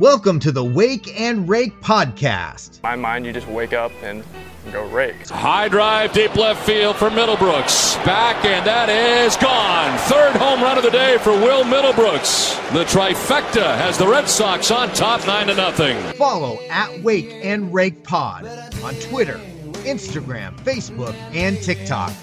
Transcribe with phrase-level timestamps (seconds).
[0.00, 2.82] Welcome to the Wake and Rake podcast.
[2.82, 4.24] my mind, you just wake up and
[4.72, 5.28] go rake.
[5.28, 8.02] High drive, deep left field for Middlebrooks.
[8.02, 9.98] Back, and that is gone.
[10.08, 12.56] Third home run of the day for Will Middlebrooks.
[12.72, 15.98] The trifecta has the Red Sox on top, 9 to nothing.
[16.14, 18.46] Follow at Wake and Rake Pod
[18.82, 19.38] on Twitter,
[19.84, 22.14] Instagram, Facebook, and TikTok.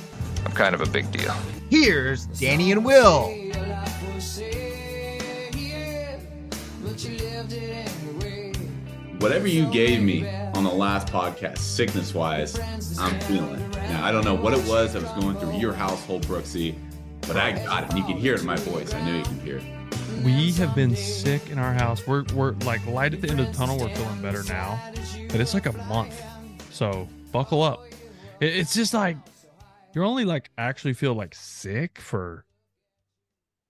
[0.48, 1.36] I'm kind of a big deal.
[1.70, 3.28] Here's Danny and Will.
[9.20, 12.60] Whatever you gave me on the last podcast, sickness wise,
[13.00, 13.70] I'm feeling.
[13.72, 16.76] Now, I don't know what it was that was going through your household, Brooksy,
[17.22, 17.90] but I got it.
[17.90, 18.94] And you can hear it in my voice.
[18.94, 19.64] I know you can hear it.
[20.24, 22.06] We have been sick in our house.
[22.08, 23.78] We're we're like light at the end of the tunnel.
[23.78, 24.80] We're feeling better now,
[25.30, 26.20] but it's like a month.
[26.72, 27.86] So buckle up.
[28.40, 29.18] It, it's just like
[29.94, 32.46] you're only like actually feel like sick for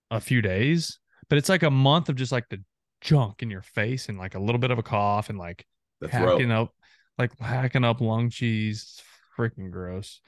[0.09, 0.99] a few days,
[1.29, 2.63] but it's like a month of just like the
[3.01, 5.65] junk in your face and like a little bit of a cough and like
[6.01, 6.33] The throat.
[6.39, 6.73] hacking up,
[7.17, 8.81] like hacking up lung cheese.
[8.99, 9.03] It's
[9.37, 10.21] freaking gross.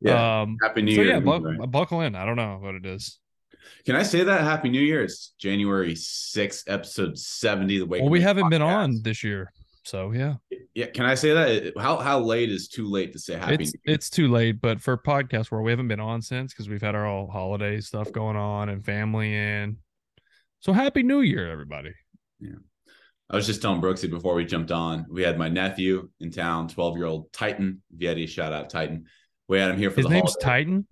[0.00, 0.42] Yeah.
[0.42, 0.56] Um.
[0.62, 1.12] Happy New so Year.
[1.14, 1.70] yeah, buck, you, Brian.
[1.70, 2.14] buckle in.
[2.14, 3.18] I don't know what it is.
[3.86, 4.42] Can I say that?
[4.42, 5.02] Happy New Year.
[5.02, 7.78] It's January 6th, episode 70.
[7.78, 9.50] The Wake Well, we haven't been on this year,
[9.84, 10.34] so yeah.
[10.74, 10.86] Yeah.
[10.86, 11.72] Can I say that?
[11.78, 13.94] How how late is too late to say Happy it's New Year?
[13.94, 16.94] it's too late, but for podcast where we haven't been on since because we've had
[16.94, 19.78] our all holiday stuff going on and family in.
[20.60, 21.92] So happy New Year, everybody!
[23.30, 25.06] I was just telling Brooksy before we jumped on.
[25.08, 27.82] We had my nephew in town, 12 year old Titan.
[27.96, 29.06] Vietti, shout out Titan.
[29.48, 30.44] We had him here for His the name's holiday.
[30.64, 30.86] Titan.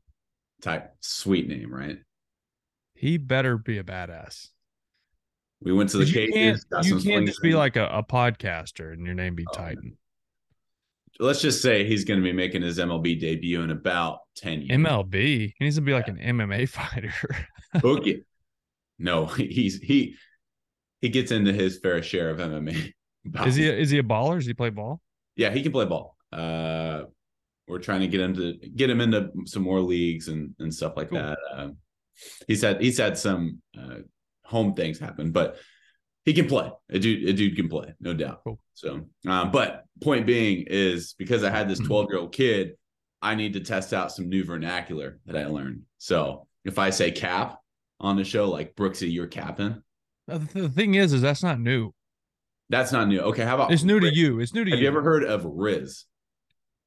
[0.62, 0.88] Titan.
[1.00, 1.98] Sweet name, right?
[2.94, 4.48] He better be a badass.
[5.60, 6.64] We went to the You cages.
[6.72, 9.96] can't, you can't just be like a, a podcaster and your name be Oh, Titan.
[11.20, 14.70] let's just say he's going to be making his MLB debut in about 10 years.
[14.80, 15.14] MLB.
[15.14, 17.12] He needs to be like an MMA fighter.
[17.84, 18.22] Okay.
[18.98, 20.16] No, he's he
[21.02, 22.92] he gets into his fair share of MMA.
[23.46, 24.36] is he a, is he a baller?
[24.38, 25.00] Does he play ball?
[25.36, 26.16] Yeah, he can play ball.
[26.32, 27.02] Uh
[27.68, 30.94] we're trying to get him to get him into some more leagues and and stuff
[30.96, 31.18] like Cool.
[31.18, 31.38] that.
[31.54, 31.68] Uh,
[32.48, 33.98] he's had he's had some uh,
[34.44, 35.56] home things happen, but
[36.24, 36.70] he can play.
[36.90, 38.40] A dude, a dude can play, no doubt.
[38.44, 38.58] Cool.
[38.74, 41.86] So, um, but point being is because I had this Mhm.
[41.86, 42.72] 12 year old kid,
[43.22, 45.82] I need to test out some new vernacular that I learned.
[45.98, 47.58] So if I say cap
[48.00, 49.82] on the show, like Brooksy, you're capping,
[50.32, 51.92] The the thing is, is that's not new.
[52.70, 53.20] that's not new.
[53.20, 54.40] Okay, how about It's new to you.
[54.40, 54.86] It's new to Have you.
[54.86, 56.04] Have you ever heard of Riz?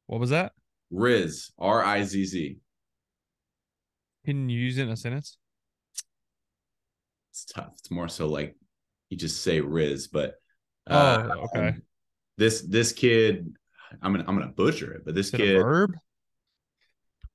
[0.08, 0.54] What was that?
[0.92, 2.58] Riz, R I Z Z.
[4.26, 5.38] Can you use it in a sentence?
[7.32, 7.74] It's tough.
[7.80, 8.56] It's more so like
[9.10, 10.36] you just say Riz, but
[10.90, 11.68] Oh, okay.
[11.70, 11.82] um,
[12.38, 13.54] This this kid,
[14.02, 15.92] I'm gonna I'm gonna butcher it, but this it kid, a verb?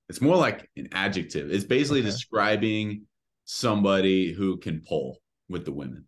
[0.09, 1.53] it's more like an adjective.
[1.53, 2.11] It's basically Okay.
[2.11, 3.07] describing
[3.45, 5.19] somebody who can pull
[5.51, 6.07] with the women.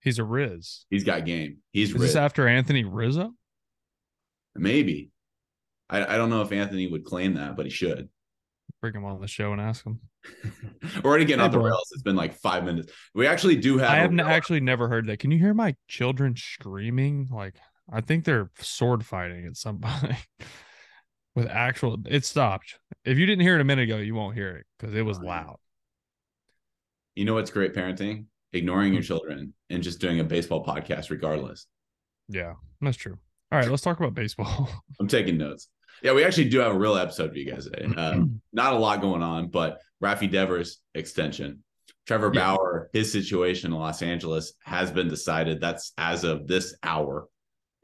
[0.00, 0.84] He's a Riz.
[0.90, 1.58] He's got game.
[1.72, 2.02] He's Is Riz.
[2.02, 3.32] this after Anthony Rizzo?
[4.54, 5.10] Maybe.
[5.90, 8.08] I, I don't know if Anthony would claim that, but he should.
[8.80, 10.00] Bring him on the show and ask him.
[11.02, 11.88] We're already getting off the rails.
[11.92, 12.92] It's been like five minutes.
[13.14, 13.90] We actually do have.
[13.90, 15.18] I have n- actually never heard that.
[15.18, 17.28] Can you hear my children screaming?
[17.32, 17.56] Like
[17.90, 20.16] I think they're sword fighting at some point
[21.34, 21.98] with actual.
[22.06, 22.78] It stopped.
[23.04, 25.18] If you didn't hear it a minute ago, you won't hear it because it was
[25.18, 25.56] loud.
[27.18, 28.26] You know what's great parenting?
[28.52, 28.94] Ignoring Hmm.
[28.94, 31.66] your children and just doing a baseball podcast regardless.
[32.28, 33.18] Yeah, that's true.
[33.50, 34.68] All right, let's talk about baseball.
[35.00, 35.68] I'm taking notes.
[36.00, 37.88] Yeah, we actually do have a real episode for you guys today.
[37.96, 38.20] Uh,
[38.52, 41.64] not a lot going on, but Rafi Devers extension.
[42.06, 42.54] Trevor Yeah.
[42.54, 45.60] Bauer, his situation in Los Angeles has been decided.
[45.60, 47.26] That's as of this hour.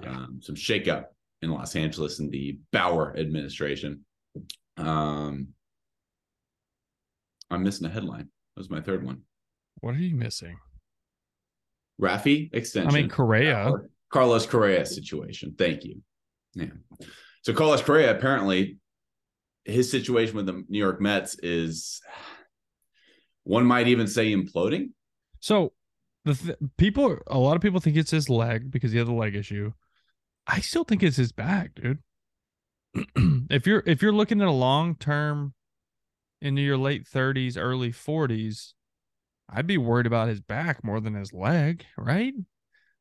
[0.00, 1.06] Um, some shakeup
[1.42, 4.04] in Los Angeles in the Bauer administration.
[4.76, 5.48] Um,
[7.50, 8.28] I'm missing a headline.
[8.54, 9.22] That was my third one.
[9.80, 10.56] what are you missing?
[12.00, 12.90] Rafi extension.
[12.90, 13.70] I mean, Correa.
[13.70, 15.54] Or Carlos Correa situation.
[15.56, 16.02] Thank you.
[16.54, 16.66] Yeah.
[17.42, 18.78] So Carlos Correa apparently
[19.64, 22.00] his situation with the New York Mets is
[23.44, 24.90] one might even say imploding.
[25.40, 25.72] So
[26.24, 29.12] the th- people, a lot of people think it's his leg because he has a
[29.12, 29.72] leg issue.
[30.46, 31.98] I still think it's his back, dude.
[33.50, 35.54] if you're if you're looking at a long term
[36.40, 38.72] into your late 30s, early 40s,
[39.48, 42.34] I'd be worried about his back more than his leg, right?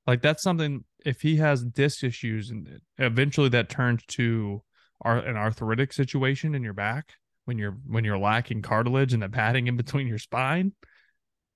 [0.06, 4.62] Like that's something if he has disc issues and eventually that turns to
[5.06, 7.14] an arthritic situation in your back
[7.46, 10.74] when you're when you're lacking cartilage and the padding in between your spine,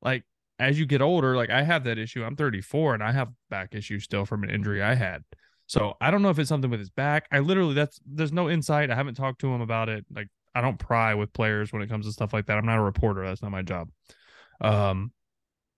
[0.01, 0.23] like
[0.59, 2.23] as you get older, like I have that issue.
[2.23, 5.23] I'm 34 and I have back issues still from an injury I had.
[5.67, 7.27] So I don't know if it's something with his back.
[7.31, 8.89] I literally that's there's no insight.
[8.89, 10.05] I haven't talked to him about it.
[10.13, 12.57] Like I don't pry with players when it comes to stuff like that.
[12.57, 13.25] I'm not a reporter.
[13.25, 13.89] That's not my job.
[14.61, 15.11] Um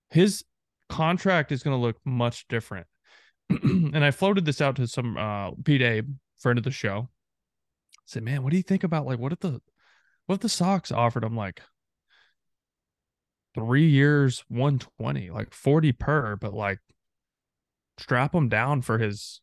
[0.09, 0.43] his
[0.89, 2.87] contract is going to look much different.
[3.49, 7.09] and I floated this out to some uh Pete Abe, friend of the show.
[7.09, 9.61] I said, man, what do you think about like what if the
[10.25, 11.61] what if the Sox offered him like
[13.55, 16.79] three years, 120, like 40 per, but like
[17.97, 19.41] strap him down for his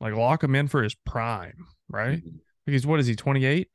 [0.00, 2.22] like lock him in for his prime, right?
[2.66, 3.68] Because what is he, 28?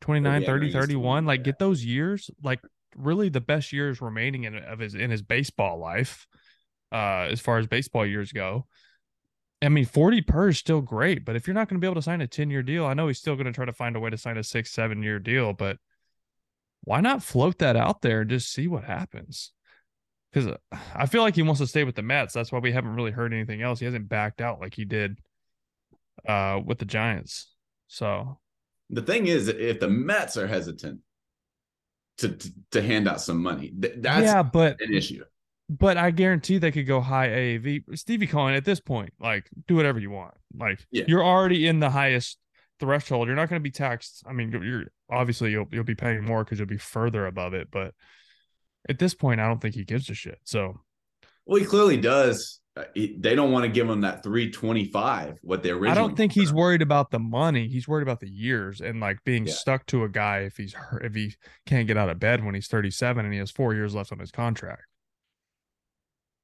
[0.00, 1.26] 29, yeah, 30, 31?
[1.26, 2.60] Like get those years, like
[2.96, 6.26] really the best years remaining in of his in his baseball life,
[6.92, 8.66] uh, as far as baseball years go.
[9.62, 11.96] I mean, 40 per is still great, but if you're not going to be able
[11.96, 13.94] to sign a 10 year deal, I know he's still going to try to find
[13.94, 15.76] a way to sign a six, seven year deal, but
[16.82, 19.52] why not float that out there and just see what happens?
[20.32, 20.56] Because
[20.94, 22.32] I feel like he wants to stay with the Mets.
[22.32, 23.80] That's why we haven't really heard anything else.
[23.80, 25.18] He hasn't backed out like he did
[26.26, 27.52] uh, with the Giants.
[27.88, 28.38] So
[28.90, 31.00] The thing is, if the Mets are hesitant
[32.18, 35.24] to to, to hand out some money, th- that's yeah, but an issue.
[35.68, 37.96] but I guarantee they could go high AAV.
[37.98, 40.34] Stevie Cohen at this point, like do whatever you want.
[40.56, 41.04] Like Yeah.
[41.06, 42.38] you're already in the highest
[42.80, 43.26] threshold.
[43.28, 44.22] You're not going to be taxed.
[44.26, 47.68] I mean, you're- obviously you'll you'll be paying more because you'll be further above it.
[47.70, 47.94] But
[48.88, 50.38] at this point, I don't think he gives a shit.
[50.44, 50.80] So
[51.50, 52.60] Well, he clearly does.
[52.76, 55.36] Uh, he- they don't want to give him that three twenty five.
[55.42, 55.90] What they originally.
[55.90, 57.66] I don't think he's worried about the money.
[57.66, 59.54] He's worried about the years and like being Yeah.
[59.54, 61.34] stuck to a guy if he's hurt, if he
[61.66, 64.20] can't get out of bed when he's 37 and he has four years left on
[64.20, 64.84] his contract.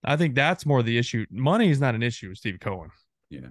[0.03, 1.25] I think that's more the issue.
[1.31, 2.91] Money is not an issue with Steve Cohen.
[3.31, 3.51] Yeah.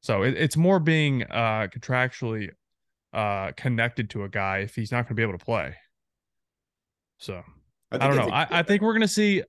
[0.00, 2.52] So it, it's more being uh contractually
[3.12, 5.74] uh connected to a guy if he's not going to be able to play.
[7.18, 7.42] So
[7.92, 8.28] I, don't know.
[8.28, 9.42] I, I, I think we're going to see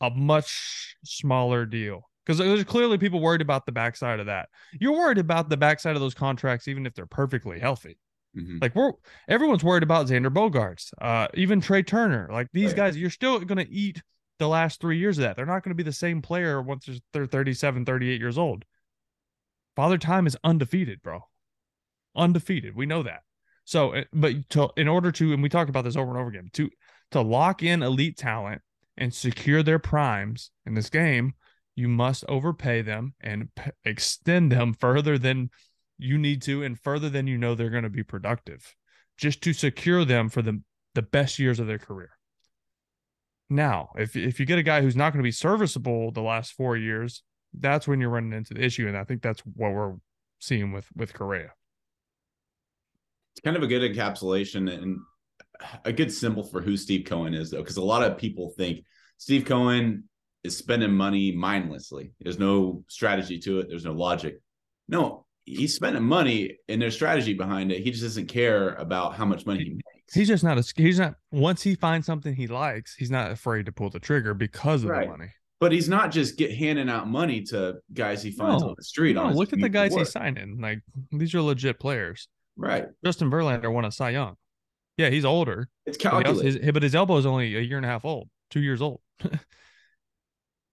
[0.00, 4.48] a much smaller deal because there's clearly people worried about the backside of that.
[4.80, 7.98] You're worried about the backside of those contracts, even if they're perfectly healthy.
[8.36, 8.60] Mhm.
[8.60, 8.92] Like we're
[9.28, 12.28] everyone's worried about Xander Bogaerts, uh, even Trey Turner.
[12.30, 12.76] Like these Right.
[12.76, 14.02] guys, you're still going to eat
[14.38, 15.34] the last three years of that.
[15.36, 18.64] They're not going to be the same player once they're- they're 37, 38 years old.
[19.74, 21.22] Father Time is undefeated, bro.
[22.14, 22.74] Undefeated.
[22.74, 23.22] We know that.
[23.64, 26.28] So, uh, but to, in order to, and we talked about this over and over
[26.30, 26.70] again, to
[27.12, 28.60] to lock in elite talent
[28.98, 31.34] and secure their primes in this game,
[31.74, 35.50] you must overpay them and p- extend them further than
[35.96, 38.74] you need to and further than you know they're going to be productive,
[39.16, 40.60] just to secure them for the
[40.94, 42.10] the best years of their career.
[43.48, 46.52] Now, if if you get a guy who's not going to be serviceable the last
[46.52, 47.22] four years,
[47.58, 49.94] that's when you're running into the issue, and I think that's what we're
[50.40, 51.52] seeing with with Correa.
[53.32, 54.98] It's kind of a good encapsulation and
[55.84, 58.84] a good symbol for who Steve Cohen is, though, because a lot of people think
[59.18, 60.04] Steve Cohen
[60.44, 62.12] is spending money mindlessly.
[62.20, 63.68] There's no strategy to it.
[63.68, 64.40] There's no logic.
[64.88, 67.82] No, he's spending money, and there's strategy behind it.
[67.82, 70.14] He just doesn't care about how much money he makes.
[70.14, 73.66] He's just not a he's not once he finds something he likes, he's not afraid
[73.66, 75.04] to pull the trigger because of Right.
[75.06, 75.30] the money.
[75.60, 78.68] but he's not just get handing out money to guys he finds No.
[78.70, 79.14] on the street.
[79.16, 80.60] No, look at the guys he's signing.
[80.60, 80.80] Like
[81.12, 82.28] these are legit players.
[82.56, 82.86] Right.
[83.04, 84.36] Justin Verlander won a Cy Young.
[84.98, 85.70] Yeah, he's older.
[85.86, 86.62] It's calculated.
[86.62, 89.00] his, but his elbow is only a year and a half old, two years old.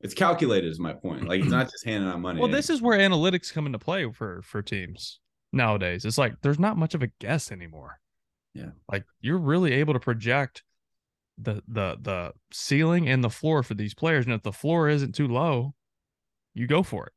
[0.02, 1.28] It's calculated is my point.
[1.28, 2.40] Like he's not just handing out money.
[2.40, 5.20] Well, this is where analytics come into play for for teams
[5.52, 6.06] nowadays.
[6.06, 8.00] It's like there's not much of a guess anymore.
[8.54, 8.72] Yeah.
[8.92, 10.64] Like you're really able to project
[11.40, 15.16] the the the ceiling and the floor for these players, and if the floor isn't
[15.16, 15.74] too low,
[16.54, 17.14] you go for it.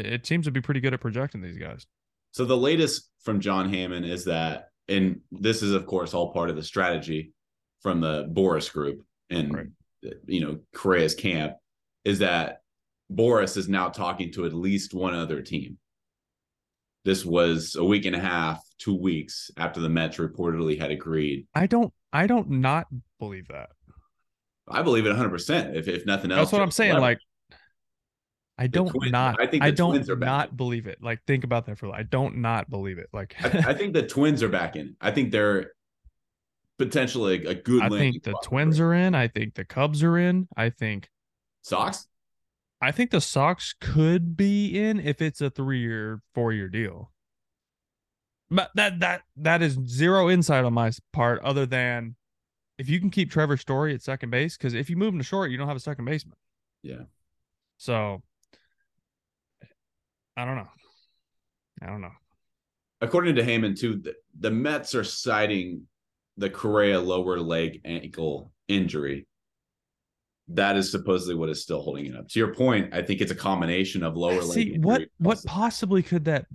[0.00, 1.88] It, it seems to be pretty good at projecting these guys.
[2.30, 6.50] So the latest from Jon Heyman is that, and this is of course all part
[6.50, 7.32] of the strategy
[7.82, 9.66] from the Boras group and Right.
[10.26, 11.54] you know Correa's camp,
[12.04, 12.62] is that
[13.12, 15.78] Boras is now talking to at least one other team.
[17.04, 21.46] This was a week and a half, two weeks after the Mets reportedly had agreed.
[21.54, 22.86] I don't I don't not
[23.18, 23.70] believe that.
[24.70, 25.30] I believe it 100.
[25.30, 26.98] percent If if nothing else, That's what I'm saying.
[26.98, 27.18] Like
[28.58, 30.98] I don't Twins- not I think I don't Twins are back not believe it.
[31.00, 33.08] Like think about that for a I don't not believe it.
[33.12, 34.96] Like I, I think the Twins are back in.
[35.00, 35.72] I think they're
[36.78, 37.82] potentially a, a good.
[37.82, 39.14] I think the Twins are in.
[39.14, 40.48] I think the Cubs are in.
[40.56, 41.08] I think
[41.62, 42.08] Sox.
[42.80, 47.12] I think the Sox could be in if it's a three year, four year deal.
[48.50, 52.16] But that that that is zero insight on my part, other than
[52.78, 55.24] if you can keep Trevor Story at second base, because if you move him to
[55.24, 56.36] short, you don't have a second baseman.
[56.82, 57.02] Yeah.
[57.76, 58.22] So
[60.38, 60.68] I don't know.
[61.82, 62.12] I don't know.
[63.00, 65.82] according to Heyman too, the, the Mets are citing
[66.36, 69.26] the Correa lower leg ankle injury.
[70.48, 72.28] That is supposedly what is still holding it up.
[72.28, 74.52] To your point, I think it's a combination of lower leg.
[74.52, 76.46] See injury what what possibly could that?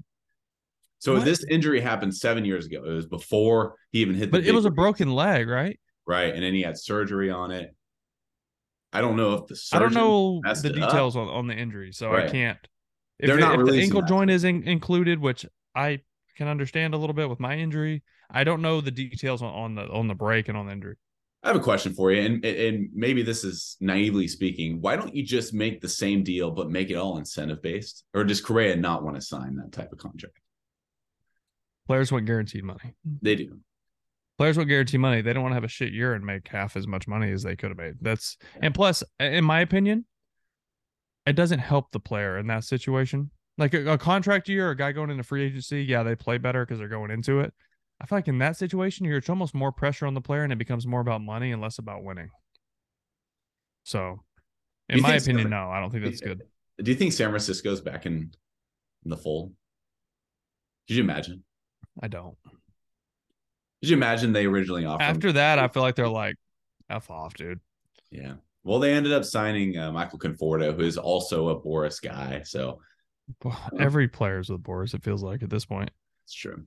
[1.00, 2.86] So what- this injury happened seven years ago.
[2.86, 4.32] It was before he even hit.
[4.32, 5.78] The But it was a broken leg, right?
[6.08, 7.76] right, and then he had surgery on it.
[8.94, 12.14] I don't know if the I don't know the details on, on the injury, so
[12.14, 12.60] I can't.
[13.24, 14.10] If, They're not if the ankle that.
[14.10, 16.02] joint is in, included, which I
[16.36, 19.76] can understand a little bit with my injury, I don't know the details on, on
[19.76, 20.98] the on the break and on the injury.
[21.42, 24.82] I have a question for you, and and maybe this is naively speaking.
[24.82, 28.26] Why don't you just make the same deal but make it all incentive based, or
[28.26, 30.38] does Correa not want to sign that type of contract?
[31.88, 32.94] Players want guaranteed money.
[33.22, 33.60] They do.
[34.38, 35.22] Players want guaranteed money.
[35.22, 37.44] They don't want to have a shit year and make half as much money as
[37.44, 37.96] they could have made.
[38.02, 40.04] That's and plus, in my opinion,
[41.26, 43.32] it doesn't help the player in that situation.
[43.58, 46.66] Like a, a contract year, a guy going into free agency, yeah, they play better
[46.66, 47.54] because they're going into it.
[48.02, 50.52] I feel like in that situation, here it's almost more pressure on the player, and
[50.52, 52.30] it becomes more about money and less about winning.
[53.84, 54.24] So,
[54.90, 56.42] in my opinion, no, I don't think that's good.
[56.82, 58.32] Do you think San Francisco's back in,
[59.04, 59.54] in the fold?
[60.88, 61.44] Could you imagine?
[62.02, 62.36] I don't.
[62.44, 66.36] Could you imagine they originally offered After that, I feel like they're like,
[66.90, 67.60] "F off, dude."
[68.10, 68.34] Yeah.
[68.64, 72.44] Well, they ended up signing uh, Michael Conforto, who is also a Boras guy.
[72.46, 72.80] So
[73.80, 74.94] Every player is with Boras.
[74.94, 75.92] It feels like at this point.
[76.26, 76.64] it's true.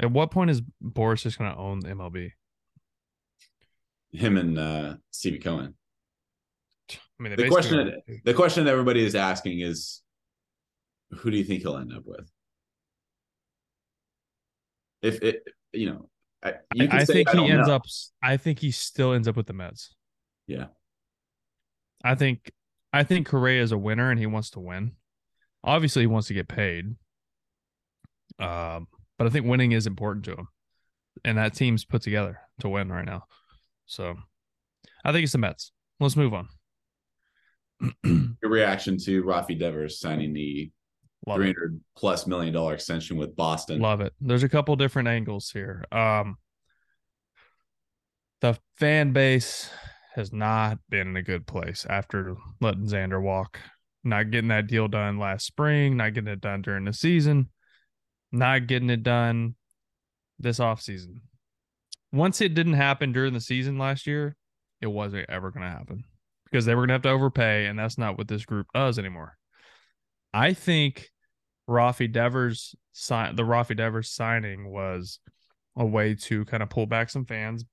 [0.00, 2.30] At what point is Boras just going to own the MLB?
[4.12, 5.74] Him and uh, Stevie Cohen.
[6.90, 10.02] I mean, The question- are- The question that everybody is asking is,
[11.10, 12.28] who do you think he'll end up with?
[15.02, 16.08] If it, you know,
[16.42, 17.74] I, you can I say, think he ends know.
[17.76, 17.82] up.
[18.22, 19.94] I think he still ends up with the Mets.
[20.46, 20.66] Yeah.
[22.06, 22.50] I think.
[22.92, 24.92] I think Correa is a winner and he wants to win.
[25.62, 26.94] Obviously, he wants to get paid.
[28.38, 28.86] Um,
[29.18, 30.48] but I think winning is important to him,
[31.24, 33.24] and that team's put together to win right now.
[33.86, 34.14] So,
[35.04, 35.72] I think it's the Mets.
[36.00, 36.48] Let's move on.
[38.04, 40.70] Your reaction to Rafi Devers signing the
[41.26, 41.56] Love three it.
[41.96, 43.80] plus million dollar extension with Boston.
[43.80, 44.12] Love it.
[44.20, 45.84] There's a couple different angles here.
[45.90, 46.36] Um,
[48.40, 49.70] the fan base
[50.16, 53.60] has not been in a good place after letting Xander walk,
[54.02, 57.50] not getting that deal done last spring, not getting it done during the season,
[58.32, 59.54] not getting it done
[60.38, 61.20] this offseason.
[62.12, 64.34] Once it didn't happen during the season last year,
[64.80, 66.04] it wasn't ever going to happen
[66.44, 68.98] because they were going to have to overpay, and that's not what this group does
[68.98, 69.36] anymore.
[70.32, 71.10] I think
[71.68, 75.18] Rafi Devers sign the Rafi Devers signing was
[75.76, 77.66] a way to kind of pull back some fans.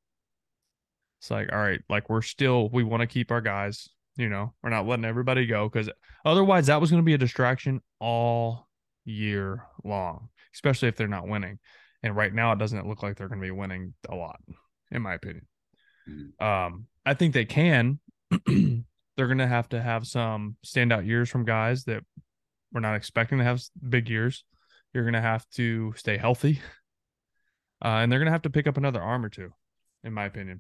[1.24, 3.88] It's like, all right, like we're still we want to keep our guys,
[4.18, 5.90] you know, we're not letting everybody go because
[6.26, 8.68] otherwise that was going to be a distraction all
[9.06, 11.60] year long, especially if they're not winning.
[12.04, 14.42] And right now it doesn't look like they're going to be winning a lot,
[14.92, 15.48] in my opinion.
[16.42, 18.02] Um, I think they can.
[18.46, 18.84] they're
[19.18, 22.04] going to have to have some standout years from guys that
[22.74, 24.44] we're not expecting to have big years.
[24.94, 26.60] You're going to have to stay healthy.
[27.82, 29.54] Uh, and they're going to have to pick up another arm or two,
[30.04, 30.60] in my opinion.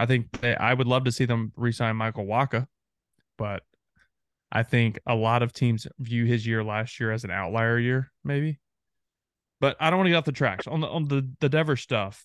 [0.00, 2.66] I think they, I would love to see them re-sign Michael Wacha,
[3.36, 3.64] but
[4.50, 8.10] I think a lot of teams view his year last year as an outlier year,
[8.24, 8.60] maybe.
[9.60, 11.82] But I don't want to get off the tracks on the on the the Devers
[11.82, 12.24] stuff.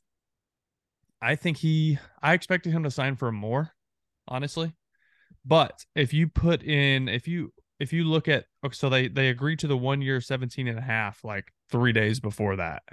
[1.22, 3.74] I think he, I expected him to sign for more,
[4.26, 4.74] honestly.
[5.44, 7.52] But if you put in, if you
[7.82, 10.80] if you look at okay, so they they agreed to the one year 17 and
[10.80, 12.84] a half like three days before that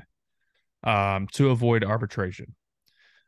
[0.83, 2.57] um to avoid arbitration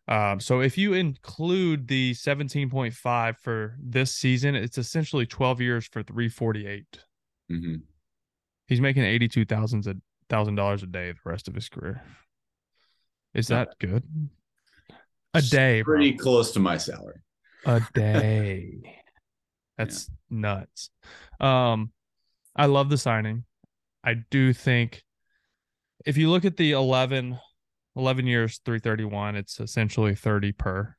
[0.08, 6.02] um so if you include the 17.5 for this season it's essentially 12 years for
[6.02, 6.84] 348
[7.50, 7.82] Mhm.
[8.66, 9.96] he's making 82 thousand a
[10.28, 12.02] thousand dollars a day the rest of his career
[13.34, 14.02] is Not that good
[15.34, 15.96] a day bro.
[15.96, 17.20] Pretty close to my salary.
[17.66, 19.00] a day.
[19.76, 20.90] That's nuts.
[21.40, 21.90] Um,
[22.54, 23.44] I love the signing.
[24.04, 25.02] I do think
[26.06, 27.36] if you look at the 11,
[27.96, 30.96] 11 years, 331, it's essentially 30 per.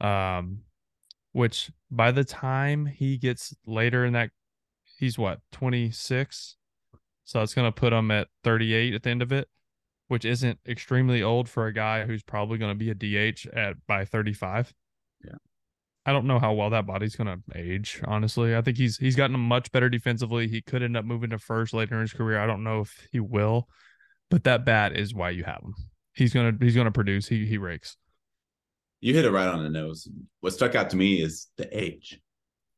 [0.00, 0.62] Um,
[1.32, 4.30] which by the time he gets later in that,
[4.98, 6.56] he's what, 26?
[7.24, 9.48] So it's going to put him at 38 at the end of it,
[10.08, 12.94] which isn't extremely old for a guy who's probably going to be a
[13.32, 14.74] DH at by 35.
[15.24, 15.32] yeah
[16.04, 18.00] I don't know how well that body's gonna age.
[18.04, 20.48] Honestly, I think he's he's gotten much better defensively.
[20.48, 22.40] He could end up moving to first later in his career.
[22.40, 23.68] I don't know if he will,
[24.28, 25.74] but that bat is why you have him.
[26.14, 27.28] He's gonna he's gonna produce.
[27.28, 27.96] He he rakes.
[29.00, 30.08] You hit it right on the nose.
[30.40, 32.20] What stuck out to me is the age.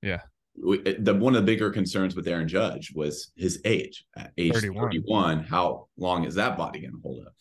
[0.03, 0.21] Yeah.
[0.62, 4.05] We- The one of the bigger concerns with Aaron Judge was his age.
[4.17, 4.85] At age 31.
[4.85, 7.35] 31, how long is that body going to hold up?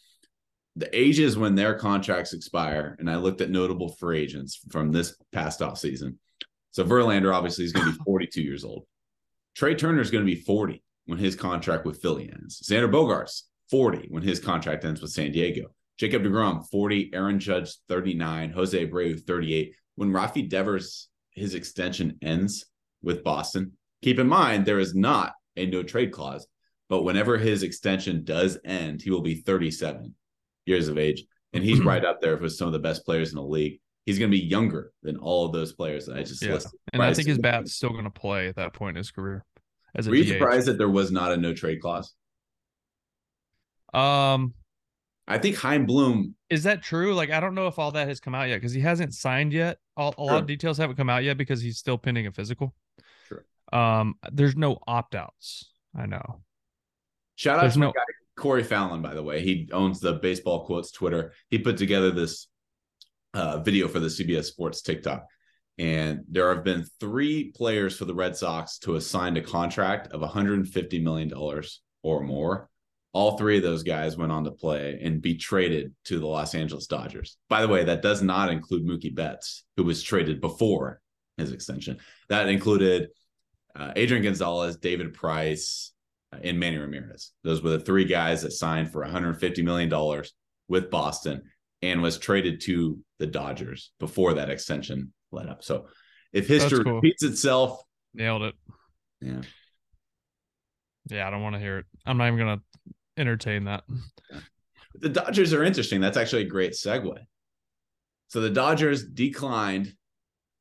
[0.76, 5.16] The ages when their contracts expire, and I looked at notable free agents from this
[5.32, 6.18] past off season.
[6.72, 8.86] So Verlander obviously is going to be 42 years old.
[9.56, 12.60] Trey Turner is going to be 40 when his contract with Philly ends.
[12.68, 15.68] Xander Bogaerts 40 when his contract ends with San Diego.
[15.98, 19.74] Jacob DeGrom 40, Aaron Judge 39, Jose Abreu 38.
[19.96, 22.66] When Rafi Devers his extension ends
[23.02, 23.74] with Boston.
[24.02, 26.48] Keep in mind, there is not a no trade clause,
[26.90, 30.14] but whenever his extension does end, he will be 37
[30.66, 31.24] years of age.
[31.54, 33.80] And he's right up there with some of the best players in the league.
[34.06, 36.54] He's going to be younger than all of those players that I just Yeah.
[36.54, 36.80] listed.
[36.92, 39.46] And I think his bat's still going to play at that point in his career.
[39.96, 40.28] As a Were you DH.
[40.28, 42.14] surprised that there was not a no trade clause?
[43.94, 44.54] Um,
[45.28, 47.14] I think Chaim Bloom, is that true?
[47.16, 49.54] Like, I don't know if all that has come out yet because he hasn't signed
[49.54, 49.78] yet.
[49.96, 50.38] All, a lot Sure.
[50.40, 52.76] of details haven't come out yet because he's still pending a physical.
[53.30, 53.46] Sure.
[53.72, 55.72] Um, there's no opt outs.
[55.96, 56.42] I know.
[57.36, 58.02] shout out There's to my no- guy
[58.36, 59.42] Corey Fallon, by the way.
[59.42, 61.34] He owns the Baseball Quotes Twitter.
[61.50, 62.48] He put together this
[63.36, 65.26] uh, video for the CBS Sports TikTok.
[65.78, 70.08] And there have been three players for the Red Sox to have signed a contract
[70.14, 71.32] of $150 million
[72.04, 72.70] or more.
[73.14, 76.56] All three of those guys went on to play and be traded to the Los
[76.56, 77.38] Angeles Dodgers.
[77.48, 81.00] By the way, that does not include Mookie Betts, who was traded before
[81.38, 82.00] his extension.
[82.30, 83.10] That included
[83.76, 85.94] uh, Adrian Gonzalez, David Price,
[86.34, 87.32] uh, and Manny Ramirez.
[87.44, 90.24] Those were the three guys that signed for $150 million
[90.68, 91.44] with Boston
[91.82, 95.64] and was traded to the Dodgers before that extension let up.
[95.64, 95.88] So
[96.32, 96.96] if history cool.
[96.96, 97.82] repeats itself,
[98.14, 98.56] Nailed it.
[99.22, 99.42] yeah.
[101.10, 101.86] Yeah, I don't want to hear it.
[102.06, 102.64] I'm not even going to
[103.18, 103.84] entertain that.
[104.96, 106.02] The Dodgers are interesting.
[106.02, 107.18] That's actually a great segue.
[108.28, 109.94] So the Dodgers declined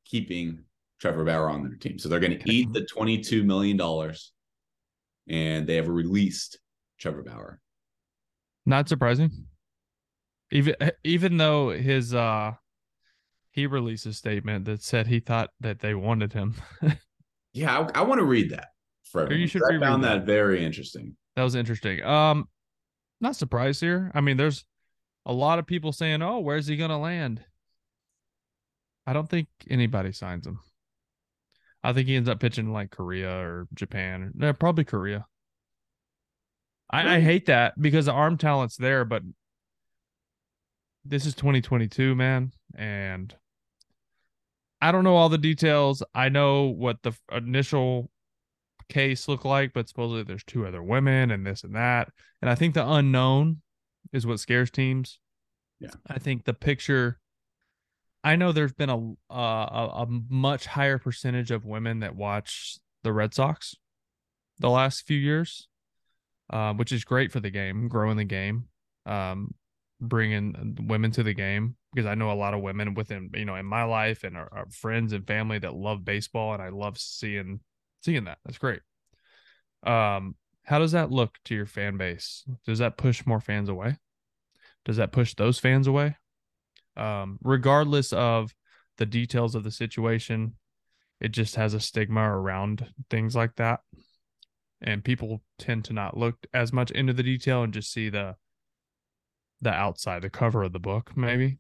[0.05, 0.65] keeping
[1.01, 1.99] Trevor Bauer on their team.
[1.99, 3.81] So they're going to eat the $22 million
[5.29, 6.59] and they have released
[6.99, 7.61] Trevor Bauer.
[8.67, 9.47] Not surprising.
[10.51, 12.53] Even even though his uh
[13.51, 16.55] he released a statement that said he thought that they wanted him.
[17.55, 18.69] Yeah, I, I want to read that
[19.13, 19.49] for you everyone.
[19.49, 20.19] should 'cause I found that.
[20.21, 21.17] that very interesting.
[21.37, 22.03] That was interesting.
[22.03, 22.49] Um,
[23.21, 24.11] not surprised here.
[24.15, 24.65] I mean, there's
[25.27, 27.45] a lot of people saying, "Oh, where's he gonna land?"
[29.07, 30.61] I don't think anybody signs him.
[31.83, 34.31] I think he ends up pitching like Korea or Japan.
[34.35, 35.27] No, probably Korea.
[36.91, 39.23] I, I hate that because the arm talent's there, but
[41.05, 43.35] this is 2022, man, and
[44.81, 46.03] I don't know all the details.
[46.15, 48.11] I know what the initial
[48.93, 52.11] case look like, but supposedly there's two other women and this and that.
[52.41, 53.63] And I think the unknown
[54.13, 55.19] is what scares teams.
[55.81, 55.91] Yeah.
[56.07, 57.19] I think the picture.
[58.25, 58.99] I know there's been a
[59.31, 63.75] uh, a, a much higher percentage of women that watch the Red Sox
[64.61, 65.67] the last few years,
[66.51, 68.67] uh, which is great for the game, growing the game,
[69.07, 69.55] um,
[70.01, 73.57] bringing women to the game because I know a lot of women within you know
[73.57, 76.99] in my life and our, our friends and family that love baseball, and I love
[76.99, 77.61] seeing
[78.03, 78.39] seeing that.
[78.45, 78.81] That's great.
[79.85, 82.45] Um, how does that look to your fan base?
[82.67, 83.97] Does that push more fans away?
[84.85, 86.17] Does that push those fans away?
[86.97, 88.55] Um, regardless of
[88.99, 90.55] the details of the situation,
[91.21, 93.81] it just has a stigma around things like that.
[94.81, 98.37] And people tend to not look as much into the detail and just see the
[99.61, 101.59] the outside, the cover of the book, maybe,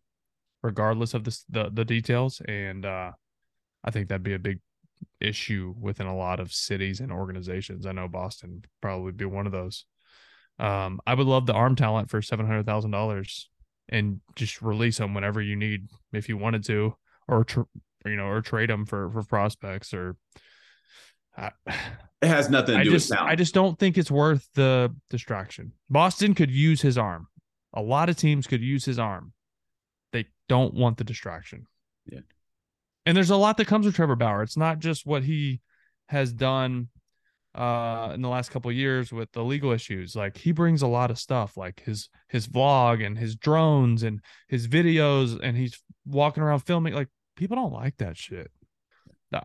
[0.63, 2.43] regardless of the the, the details.
[2.47, 3.13] And uh
[3.85, 4.61] I think that'd be a big
[5.21, 7.87] issue within a lot of cities and organizations.
[7.87, 9.85] I know Boston probably be one of those.
[10.59, 13.49] Um, I would love the arm talent for seven hundred thousand dollars
[13.89, 16.97] and just release them whenever you need, if you wanted to,
[17.29, 17.63] or tr-
[18.05, 20.17] you know, or trade them for for prospects or.
[21.37, 21.51] I,
[22.23, 23.31] It has nothing to I do just with sound.
[23.31, 25.73] I just don't think it's worth the distraction.
[25.91, 27.27] Boston could use his arm.
[27.75, 29.33] A lot of teams could use his arm.
[30.13, 31.67] They don't want the distraction.
[32.07, 32.21] Yeah.
[33.07, 34.43] And there's a lot that comes with Trevor Bauer.
[34.43, 35.61] It's not just what he
[36.09, 36.89] has done
[37.55, 40.17] uh in the last couple years with the legal issues.
[40.17, 44.21] Like he brings a lot of stuff like his his vlog and his drones and
[44.49, 48.51] his videos and he's walking around filming like people don't like that shit.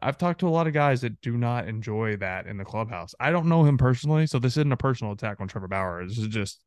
[0.02, 3.16] I've talked to a lot of guys that do not enjoy that in the clubhouse.
[3.20, 6.06] I don't know him personally, so this isn't a personal attack on Trevor Bauer.
[6.06, 6.64] This is just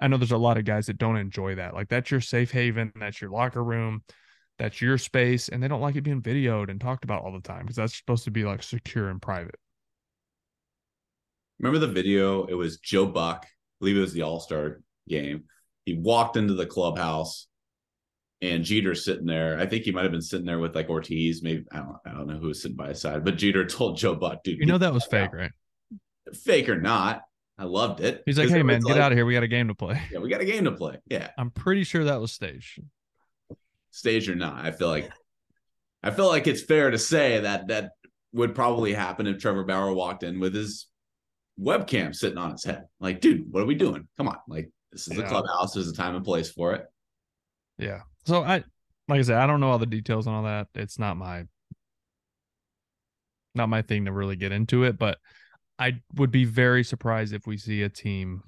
[0.00, 1.74] I know there's a lot of guys that don't enjoy that.
[1.74, 4.02] Like that's your safe haven, that's your locker room,
[4.58, 7.40] that's your space, and they don't like it being videoed and talked about all the
[7.40, 9.56] time because that's supposed to be like secure and private.
[11.58, 12.44] Remember the video?
[12.46, 13.44] It was Joe Buck.
[13.44, 13.48] I
[13.80, 15.44] believe it was the All Star game.
[15.84, 17.48] He walked into the clubhouse,
[18.40, 19.58] and Jeter's sitting there.
[19.58, 21.42] I think he might have been sitting there with like Ortiz.
[21.42, 21.96] Maybe I don't.
[22.06, 23.24] I don't know who was sitting by his side.
[23.24, 25.52] But Jeter told Joe Buck, "Dude, You know that was fake, fuck right?
[26.34, 27.22] Fake or not,
[27.58, 28.22] I loved it.
[28.26, 29.26] He's like, "Hey man, get like, out of here.
[29.26, 30.98] We got a game to play." Yeah, we got a game to play.
[31.06, 32.80] Yeah, I'm pretty sure that was staged.
[33.92, 35.10] Stage or not, I feel like
[36.02, 37.92] I feel like it's fair to say that that
[38.32, 40.88] would probably happen if Trevor Bauer walked in with his
[41.60, 42.84] webcam sitting on his head.
[42.98, 44.08] Like, dude, what are we doing?
[44.16, 45.74] Come on, like this is a clubhouse.
[45.74, 46.84] There's a time and place for it.
[47.78, 48.00] Yeah.
[48.26, 48.64] So I
[49.08, 50.68] like I said, I don't know all the details and all that.
[50.74, 51.44] It's not my
[53.54, 55.18] not my thing to really get into it, but
[55.78, 58.42] I would be very surprised if we see a team,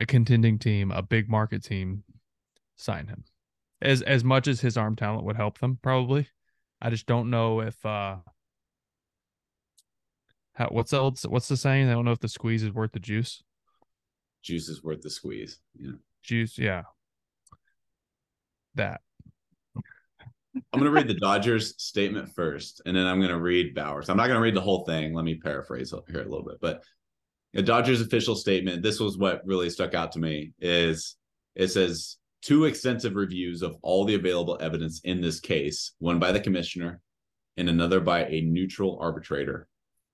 [0.00, 2.04] a contending team, a big market team
[2.76, 3.24] sign him.
[3.82, 6.28] As as much as his arm talent would help them, probably.
[6.80, 8.16] I just don't know if uh
[10.54, 11.88] how, what's else what's the saying?
[11.88, 13.42] I don't know if the squeeze is worth the juice.
[14.42, 15.58] Juice is worth the squeeze.
[15.78, 15.92] Yeah.
[16.22, 16.82] Juice, yeah.
[18.76, 19.00] That.
[20.54, 24.10] I'm going to read the Dodgers statement first, and then I'm going to read Bauers.
[24.10, 25.14] I'm not going to read the whole thing.
[25.14, 26.58] Let me paraphrase here a little bit.
[26.60, 26.82] But
[27.54, 31.16] the Dodgers official statement, this was what really stuck out to me, is
[31.54, 36.32] it says two extensive reviews of all the available evidence in this case, one by
[36.32, 37.00] the commissioner
[37.56, 39.68] and another by a neutral arbitrator,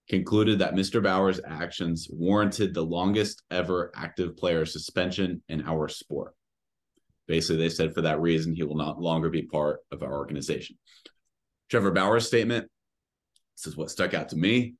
[0.08, 1.02] concluded that Mr.
[1.02, 6.34] Bauers' actions warranted the longest ever active player suspension in our sport.
[7.26, 10.76] Basically, they said for that reason, he will not longer be part of our organization.
[11.68, 12.68] Trevor Bauer's statement
[13.58, 14.74] this is what stuck out to me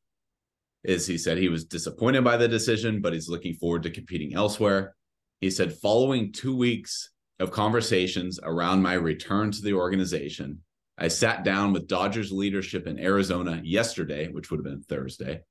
[0.85, 4.35] is he said he was disappointed by the decision, but he's looking forward to competing
[4.35, 4.95] elsewhere.
[5.41, 10.61] He said, following two weeks of conversations around my return to the organization,
[10.99, 15.43] I sat down with Dodgers leadership in Arizona yesterday, which would have been Thursday,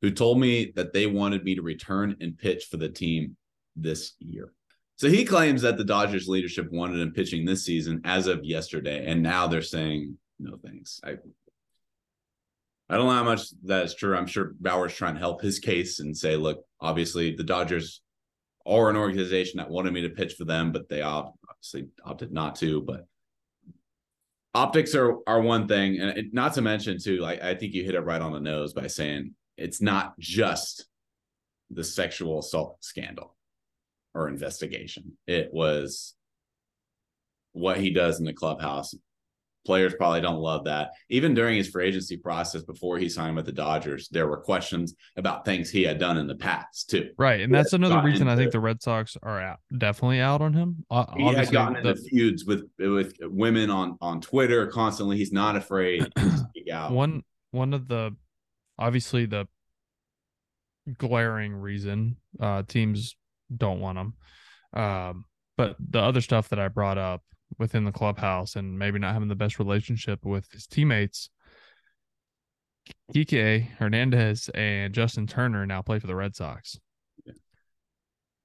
[0.00, 3.36] who told me that they wanted me to return and pitch for the team
[3.76, 4.52] this year.
[4.96, 9.06] So he claims that the Dodgers leadership wanted him pitching this season as of yesterday,
[9.06, 11.00] and now they're saying no thanks.
[11.04, 11.16] I
[12.90, 14.16] I don't know how much that is true.
[14.16, 18.00] I'm sure Bauer's trying to help his case and say, look, obviously the Dodgers
[18.66, 22.56] are an organization that wanted me to pitch for them, but they obviously opted not
[22.56, 22.82] to.
[22.82, 23.06] But
[24.54, 27.84] optics are are one thing, and it, not to mention too, like I think you
[27.84, 30.86] hit it right on the nose by saying it's not just
[31.70, 33.36] the sexual assault scandal
[34.14, 35.16] or investigation.
[35.26, 36.14] It was
[37.52, 38.94] what he does in the clubhouse.
[39.66, 40.92] Players probably don't love that.
[41.10, 44.94] Even during his free agency process before he signed with the Dodgers, there were questions
[45.16, 47.10] about things he had done in the past too.
[47.18, 50.54] Right, and that's another reason I think the Red Sox are out, definitely out on
[50.54, 50.84] him.
[50.90, 55.16] Uh, he had gotten the, into feuds with with women on on Twitter constantly.
[55.16, 56.92] He's not afraid to speak out.
[56.92, 58.16] One one of the
[58.78, 59.48] obviously the
[60.96, 63.16] glaring reason uh, teams
[63.54, 64.14] don't want him.
[64.72, 65.24] Um,
[65.56, 67.22] but the other stuff that I brought up
[67.56, 71.30] within the clubhouse and maybe not having the best relationship with his teammates,
[73.14, 76.78] Kike Hernandez and Justin Turner now play for the Red Sox.
[77.24, 77.34] Yeah.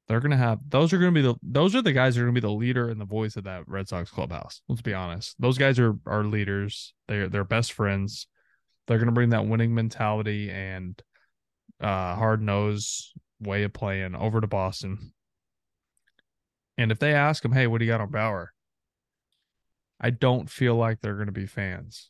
[0.07, 2.33] They're gonna have those are gonna be the those are the guys that are gonna
[2.33, 4.61] be the leader and the voice of that Red Sox clubhouse.
[4.67, 5.35] Let's be honest.
[5.39, 6.93] Those guys are are leaders.
[7.07, 8.27] They're they're best friends.
[8.87, 11.01] They're gonna bring that winning mentality and
[11.81, 15.13] uh hard nose way of playing over to Boston.
[16.77, 18.52] And if they ask him, hey, what do you got on Bauer?
[20.03, 22.09] I don't feel like they're going to be fans.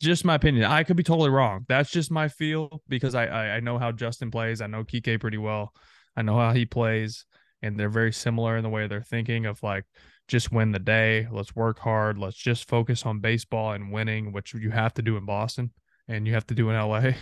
[0.00, 0.66] Just my opinion.
[0.66, 1.64] I could be totally wrong.
[1.68, 4.60] That's just my feel because I, I, I know how Justin plays.
[4.60, 5.72] I know Kike pretty well.
[6.14, 7.24] I know how he plays,
[7.62, 9.86] and they're very similar in the way they're thinking of like
[10.28, 11.26] just win the day.
[11.30, 12.18] Let's work hard.
[12.18, 15.72] Let's just focus on baseball and winning, which you have to do in Boston
[16.08, 17.12] and you have to do in LA.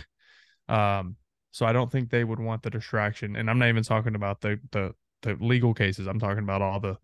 [0.67, 1.17] Um,
[1.51, 3.35] so I don't think they would want the distraction.
[3.35, 6.07] And I'm not even talking about the the the legal cases.
[6.07, 6.97] I'm talking about all the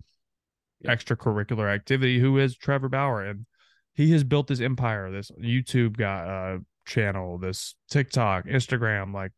[0.85, 2.19] extracurricular activity.
[2.19, 3.23] Who is Trevor Bauer?
[3.23, 3.45] And
[3.93, 5.11] he has built this empire.
[5.11, 9.13] This YouTube guy uh, channel, this TikTok, Instagram.
[9.13, 9.31] Like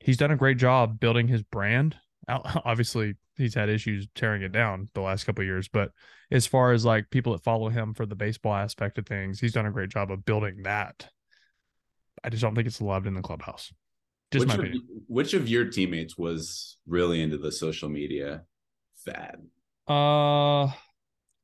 [0.00, 1.96] he's done a great job building his brand.
[2.28, 5.90] Obviously, he's had issues tearing it down the last couple years, but
[6.30, 9.52] as far as like people that follow him for the baseball aspect of things, he's
[9.52, 11.08] done a great job of building that.
[12.22, 13.72] I just don't think it's loved in the clubhouse.
[14.30, 14.72] Just which my of,
[15.06, 18.42] which of your teammates was really into the social media
[18.96, 19.42] fad?
[19.86, 20.72] Uh,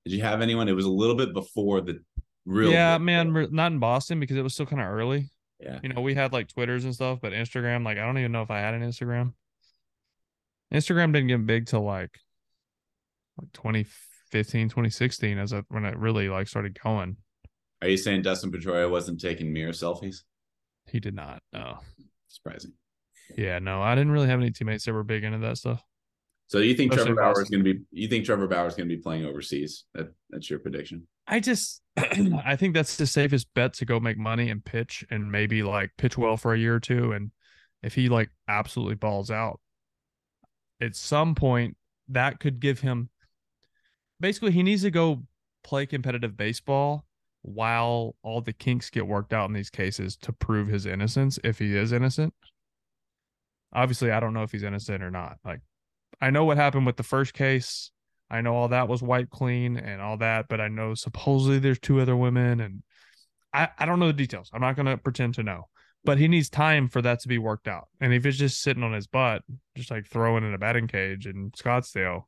[0.05, 0.69] did you have anyone?
[0.69, 2.01] It was a little bit before the
[2.47, 2.71] real.
[2.71, 5.31] Yeah, man, not in Boston because it was still kind of early.
[5.59, 8.33] Yeah, you know, we had like Twitters and stuff, but Instagram, like, I don't even
[8.33, 9.35] know if I had an Instagram.
[10.73, 12.19] Instagram didn't get big till like
[13.41, 17.17] like 2015, 2016 as a, when it really like started going.
[17.83, 20.23] Are you saying Dustin Pedroia wasn't taking mirror selfies?
[20.87, 21.43] He did not.
[21.53, 21.79] No.
[22.29, 22.73] Surprising.
[23.37, 25.83] Yeah, no, I didn't really have any teammates that were big into that stuff.
[26.51, 27.81] So you think Trevor Bauer is going to be?
[27.93, 29.85] You think Trevor Bauer is going to be playing overseas?
[29.95, 31.07] That that's your prediction.
[31.29, 35.31] I just, I think that's the safest bet to go make money and pitch, and
[35.31, 37.31] maybe like pitch well for a year or two, and
[37.85, 39.61] if he like absolutely balls out,
[40.81, 41.77] at some point
[42.09, 43.11] that could give him.
[44.19, 45.23] Basically, he needs to go
[45.63, 47.05] play competitive baseball
[47.43, 51.61] while all the kinks get worked out in these cases to prove his innocence if
[51.61, 52.35] he is innocent.
[53.73, 55.39] Obviously, I don't know if he's innocent or not.
[55.45, 55.61] Like,
[56.21, 57.91] I know what happened with the first case.
[58.31, 61.81] I know all that was wiped clean and all that, but I know supposedly there's
[61.81, 62.83] two other women and
[63.53, 64.51] I, I don't know the details.
[64.53, 65.69] I'm not going to pretend to know,
[66.05, 67.89] but he needs time for that to be worked out.
[68.01, 69.43] And if it's just sitting on his butt,
[69.77, 72.25] just like throwing in a batting cage in Scottsdale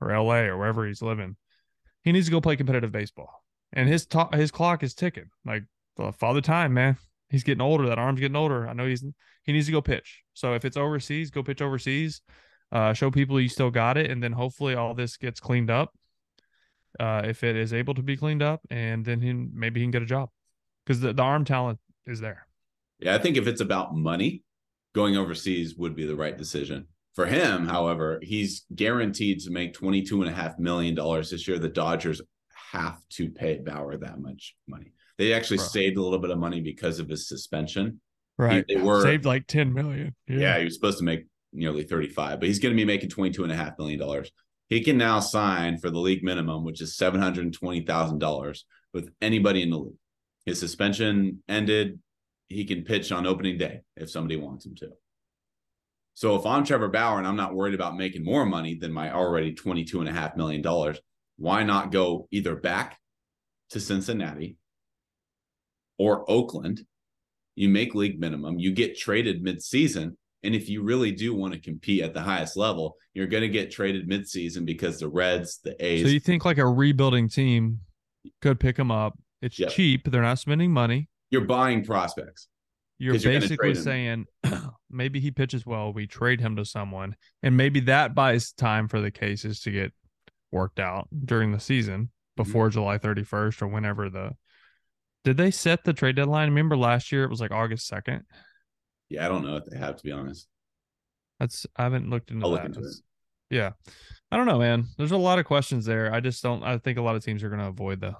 [0.00, 1.36] or LA or wherever he's living,
[2.02, 3.42] he needs to go play competitive baseball.
[3.72, 5.30] And his his clock is ticking.
[5.46, 5.64] Like
[6.18, 6.98] father time, man.
[7.30, 7.88] He's getting older.
[7.88, 8.68] That arm's getting older.
[8.68, 9.02] I know he's
[9.44, 10.22] he needs to go pitch.
[10.34, 12.20] So if it's overseas, go pitch overseas.
[12.72, 15.94] Uh, show people you still got it, and then hopefully all this gets cleaned up.
[16.98, 19.90] Uh, if it is able to be cleaned up, and then he maybe he can
[19.90, 20.28] get a job
[20.84, 22.46] because the, the arm talent is there.
[22.98, 24.42] Yeah, I think if it's about money,
[24.94, 26.86] going overseas would be the right decision.
[27.14, 31.58] For him, however, he's guaranteed to make $22.5 million this year.
[31.58, 32.22] The Dodgers
[32.72, 34.92] have to pay Bauer that much money.
[35.18, 38.00] They actually saved a little bit of money because of his suspension.
[38.38, 38.64] Right.
[38.66, 40.14] He, they were saved like 10 million.
[40.26, 40.38] Yeah.
[40.38, 43.78] yeah, he was supposed to make nearly 35, but he's going to be making $22.5
[43.78, 44.24] million.
[44.68, 48.58] He can now sign for the league minimum, which is $720,000
[48.94, 49.94] with anybody in the league.
[50.46, 52.00] His suspension ended.
[52.48, 54.90] He can pitch on opening day if somebody wants him to.
[56.14, 59.12] So if I'm Trevor Bauer and I'm not worried about making more money than my
[59.12, 60.94] already $22.5 million,
[61.36, 62.98] why not go either back
[63.70, 64.56] to Cincinnati
[65.98, 66.82] or Oakland?
[67.54, 70.16] You make league minimum, you get traded midseason.
[70.44, 73.48] And if you really do want to compete at the highest level, you're going to
[73.48, 76.02] get traded midseason because the Reds, the A's.
[76.02, 77.80] So you think like a rebuilding team
[78.40, 79.70] could pick them up, it's yep.
[79.70, 80.10] cheap.
[80.10, 81.08] They're not spending money.
[81.30, 82.48] You're buying prospects.
[82.98, 84.26] You're, you're basically saying
[84.90, 85.92] maybe he pitches well.
[85.92, 89.92] We trade him to someone, and maybe that buys time for the cases to get
[90.52, 92.42] worked out during the season mm-hmm.
[92.42, 92.74] before mm-hmm.
[92.74, 94.32] July 31st or whenever the.
[95.24, 96.48] Did they set the trade deadline?
[96.48, 98.22] Remember last year it was like August 2nd.
[99.08, 100.48] Yeah, I don't know if they have to be honest.
[101.40, 102.64] That's I haven't looked into I'll that.
[102.64, 102.94] Look into it.
[103.50, 103.72] Yeah,
[104.30, 104.86] I don't know, man.
[104.96, 106.12] There's a lot of questions there.
[106.12, 106.62] I just don't.
[106.62, 108.14] I think a lot of teams are going to avoid the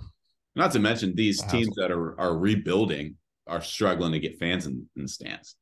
[0.54, 3.16] not to mention these teams that are are rebuilding
[3.46, 5.56] are struggling to get fans in, in the stands.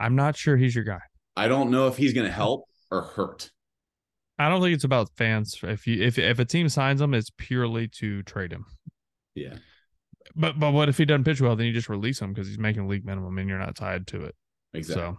[0.00, 1.00] I'm not sure he's your guy.
[1.36, 3.50] I don't know if he's going to help or hurt.
[4.38, 5.58] I don't think it's about fans.
[5.62, 8.66] If you if if a team signs him, it's purely to trade him.
[9.34, 9.56] Yeah.
[10.36, 11.56] But but what if he doesn't pitch well?
[11.56, 14.24] Then you just release him because he's making league minimum and you're not tied to
[14.24, 14.34] it.
[14.74, 15.02] Exactly.
[15.02, 15.18] So,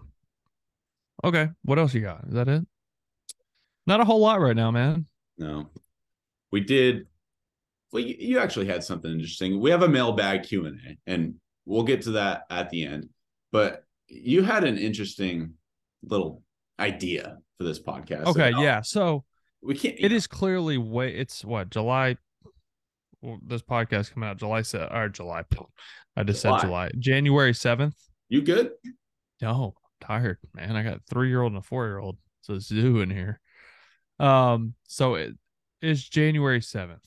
[1.23, 2.25] okay, what else you got?
[2.27, 2.65] Is that it?
[3.87, 5.07] Not a whole lot right now, man.
[5.37, 5.69] No,
[6.51, 7.07] we did
[7.91, 9.59] well, you, you actually had something interesting.
[9.59, 13.09] We have a mailbag Q and A, and we'll get to that at the end.
[13.51, 15.53] But you had an interesting
[16.03, 16.43] little
[16.79, 18.25] idea for this podcast.
[18.25, 18.81] Okay, yeah.
[18.81, 19.23] So
[19.61, 19.95] we can't.
[19.97, 20.15] It know.
[20.15, 21.13] is clearly way.
[21.15, 22.17] It's what July.
[23.21, 25.43] Well, this podcast coming out July set or July.
[26.15, 26.59] I just July.
[26.59, 26.91] said July.
[26.97, 27.95] January seventh.
[28.29, 28.71] You good?
[29.41, 30.75] No, I'm tired, man.
[30.75, 32.17] I got a three year old and a four year old.
[32.41, 33.39] So it's a zoo in here.
[34.19, 35.33] Um, so it
[35.81, 37.05] is January seventh.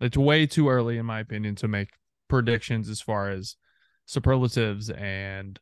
[0.00, 1.90] It's way too early, in my opinion, to make
[2.28, 3.56] predictions as far as
[4.06, 5.58] superlatives and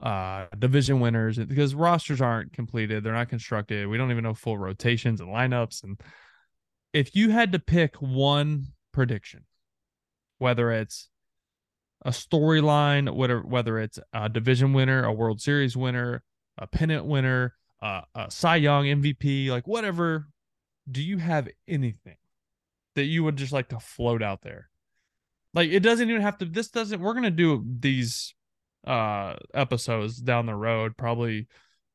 [0.00, 4.58] uh division winners because rosters aren't completed they're not constructed we don't even know full
[4.58, 6.00] rotations and lineups and
[6.92, 9.44] if you had to pick one prediction
[10.38, 11.08] whether it's
[12.04, 16.22] a storyline whether whether it's a division winner a world series winner
[16.58, 20.28] a pennant winner uh, a cy young mvp like whatever
[20.90, 22.16] do you have anything
[22.94, 24.68] that you would just like to float out there?
[25.52, 28.34] Like it doesn't even have to this doesn't we're to do these
[28.86, 31.46] uh episodes down the road probably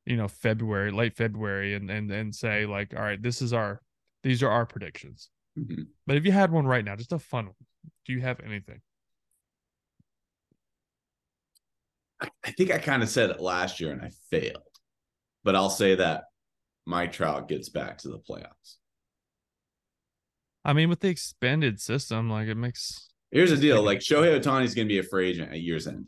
[0.05, 3.81] you know February, late February and and and say like all right, this is our
[4.23, 5.29] these are our predictions.
[5.59, 5.83] Mm-hmm.
[6.07, 7.55] But if you had one right now, just a fun one.
[8.05, 8.81] Do you have anything?
[12.21, 14.63] I think I kind of said it last year and I failed.
[15.43, 16.25] But I'll say that
[16.85, 18.75] Mike Trout gets back to the playoffs.
[20.65, 23.09] I mean, with the expanded system, like it makes.
[23.31, 25.87] Here's the deal: like Shohei Ohtani is going to be a free agent at year's
[25.87, 26.07] end,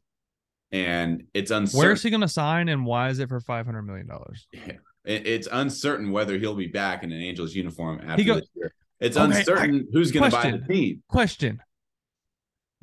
[0.72, 1.80] and it's uncertain.
[1.80, 4.48] Where is he going to sign, and why is it for five hundred million dollars?
[4.52, 4.74] Yeah.
[5.04, 8.74] It's uncertain whether he'll be back in an Angels uniform after go, this year.
[9.02, 11.04] It's okay, uncertain I, who's going to buy the team.
[11.10, 11.60] Question: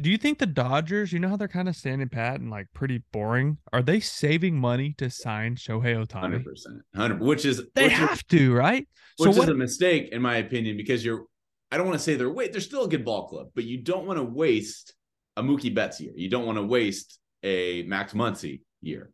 [0.01, 1.13] Do you think the Dodgers?
[1.13, 3.59] You know how they're kind of standing pat and like pretty boring.
[3.73, 6.13] Are they saving money to sign Shohei?
[6.13, 7.21] Hundred percent, hundred.
[7.21, 8.87] Which is they which have is, to, right?
[9.17, 11.25] Which so is what, a mistake, in my opinion, because you're
[11.71, 13.79] I don't want to say they're wait, they're still a good ball club, but you
[13.83, 14.95] don't want to waste
[15.37, 16.13] a Mookie Betts year.
[16.17, 19.11] You don't want to waste a Max Muncy year.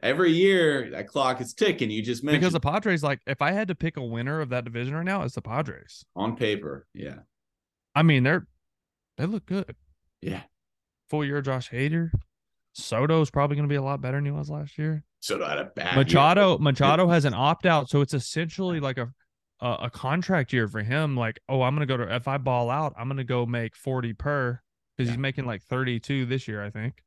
[0.00, 1.90] Every year that clock is ticking.
[1.90, 4.50] You just mentioned because the Padres, like, if I had to pick a winner of
[4.50, 6.86] that division right now, it's the Padres on paper.
[6.94, 7.16] Yeah,
[7.94, 8.46] I mean they're
[9.16, 9.74] they look good.
[10.22, 10.42] Yeah,
[11.10, 12.10] full year Josh Hader.
[12.74, 15.02] Soto is probably going to be a lot better than he was last year.
[15.18, 16.50] Soto had a bad Machado.
[16.50, 16.58] Year.
[16.60, 19.12] Machado has an opt out, so it's essentially like a
[19.60, 21.16] a, a contract year for him.
[21.16, 24.12] Like, oh, I'm gonna go to if I ball out, I'm gonna go make 40
[24.12, 24.60] per
[24.96, 25.14] because Yeah.
[25.14, 27.02] he's making like 32 this year, I think.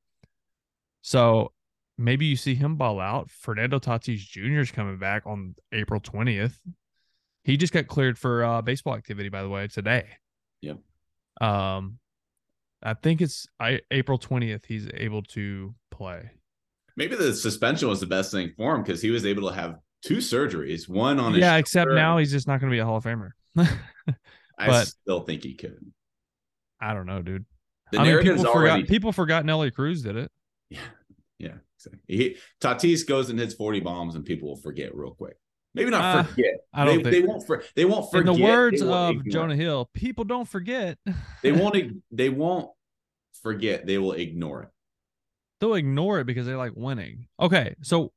[1.01, 1.53] So
[1.97, 3.29] maybe you see him ball out.
[3.29, 4.59] Fernando Tatis Jr.
[4.59, 6.57] is coming back on April 20th.
[7.43, 10.07] He just got cleared for uh, baseball activity, by the way, today.
[10.61, 10.77] Yep.
[11.39, 11.97] Um,
[12.83, 14.65] I think it's I, April 20th.
[14.65, 16.31] He's able to play.
[16.97, 19.77] Maybe the suspension was the best thing for him because he was able to have
[20.03, 20.89] two surgeries.
[20.89, 21.95] One on his Yeah, except shoulder.
[21.95, 23.31] now he's just not going to be a Hall of Famer.
[24.59, 25.79] I still think he could.
[26.79, 27.45] I don't know, dude.
[27.91, 28.89] The I mean, people already forgot.
[28.89, 30.31] People forgot Nelly Cruz did it.
[30.69, 30.79] Yeah,
[31.41, 31.53] yeah.
[31.77, 32.01] Exactly.
[32.07, 35.35] He, Tatis goes and hits forty bombs, and people will forget real quick.
[35.73, 36.53] Maybe not Uh, forget.
[36.73, 37.23] I don't they, think.
[37.25, 37.47] they won't.
[37.47, 38.33] For, they won't forget.
[38.35, 39.23] In the words of ignore.
[39.31, 40.97] Jonah Hill, people don't forget.
[41.41, 41.75] they won't.
[42.11, 42.69] They won't
[43.41, 43.85] forget.
[43.87, 44.69] They will ignore it.
[45.59, 47.27] They'll ignore it because they like winning.
[47.39, 48.11] Okay, so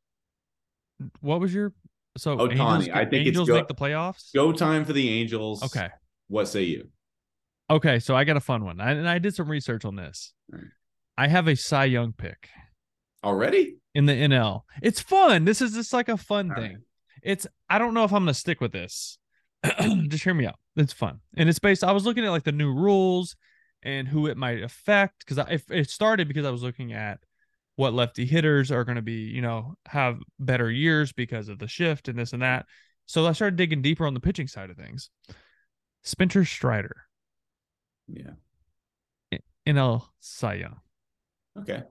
[1.20, 1.72] what was your
[2.16, 4.32] so Ohtani, Angels, I think it's Angels go- make the playoffs?
[4.34, 5.62] Go time for the Angels.
[5.62, 5.88] Okay.
[6.28, 6.88] What say you?
[7.70, 8.80] Okay, so I got a fun one.
[8.80, 10.32] I, and I did some research on this.
[10.50, 10.64] Right.
[11.16, 12.48] I have a Cy Young pick
[13.24, 13.76] Already?
[13.94, 14.62] in the NL.
[14.82, 15.44] It's fun.
[15.44, 16.70] This is just like a fun All thing.
[16.72, 16.80] right.
[17.22, 19.18] It's I don't know if I'm gonna stick with this.
[20.08, 20.56] just hear me out.
[20.76, 21.20] It's fun.
[21.36, 23.36] And it's based I was looking at like the new rules
[23.82, 27.20] and who it might affect because I if it started because I was looking at
[27.76, 31.66] what lefty hitters are going to be, you know, have better years because of the
[31.68, 32.66] shift and this and that.
[33.06, 35.10] So I started digging deeper on the pitching side of things.
[36.04, 37.02] Spencer Strider,
[38.08, 38.30] Yeah.
[39.66, 40.80] NL Cy Young.
[41.58, 41.82] Okay.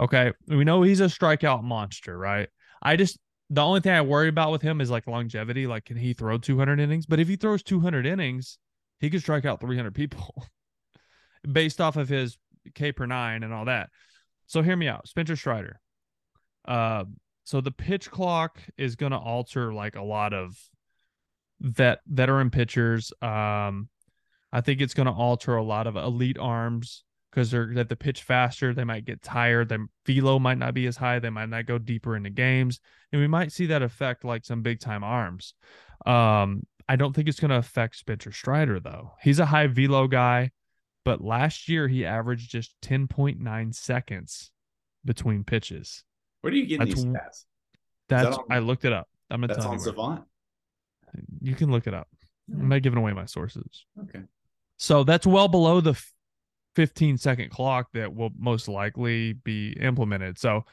[0.00, 0.32] Okay.
[0.48, 2.48] We know he's a strikeout monster, right?
[2.82, 3.18] I just
[3.50, 5.66] the only thing I worry about with him is like longevity.
[5.66, 7.06] Like, can he throw 200 innings?
[7.06, 8.58] But if he throws 200 innings,
[8.98, 10.46] he could strike out 300 people
[11.52, 12.38] based off of his
[12.74, 13.90] K per nine and all that.
[14.46, 15.80] So hear me out, Spencer Strider.
[16.66, 17.04] Uh,
[17.44, 20.56] so the pitch clock is going to alter like a lot of
[21.60, 23.12] vet veteran pitchers.
[23.20, 23.88] Um,
[24.52, 27.03] I think it's going to alter a lot of elite arms
[27.34, 28.72] because they're that the pitch faster.
[28.72, 29.68] They might get tired.
[29.68, 31.18] Their velo might not be as high.
[31.18, 32.78] They might not go deeper into games,
[33.12, 35.54] and we might see that affect like some big time arms.
[36.06, 39.12] Um, I don't think it's going to affect Spencer Strider though.
[39.20, 40.52] He's a high velo guy,
[41.04, 44.50] but last year he averaged just ten point nine seconds
[45.04, 46.04] between pitches.
[46.42, 47.44] Where do you get That's these stats?
[48.08, 49.08] That's on- I looked it up.
[49.30, 49.84] I'm gonna That's tell on you.
[49.84, 49.92] where.
[49.92, 50.24] Savant.
[51.40, 52.08] You can look it up.
[52.52, 53.86] I'm not giving away my sources.
[54.02, 54.20] Okay.
[54.76, 56.00] So that's well below the
[56.74, 60.38] 15 second clock that will most likely be implemented.
[60.38, 60.64] So,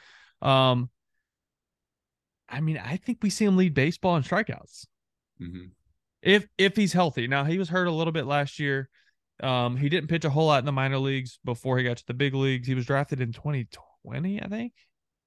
[0.41, 0.89] um,
[2.49, 4.85] I mean, I think we see him lead baseball in strikeouts
[5.39, 5.65] hmm
[6.21, 7.27] if if he's healthy.
[7.27, 8.89] Now he was hurt a little bit last year.
[9.41, 12.05] Um, he didn't pitch a whole lot in the minor leagues before he got to
[12.05, 12.67] the big leagues.
[12.67, 14.73] He was drafted in 2020, I think.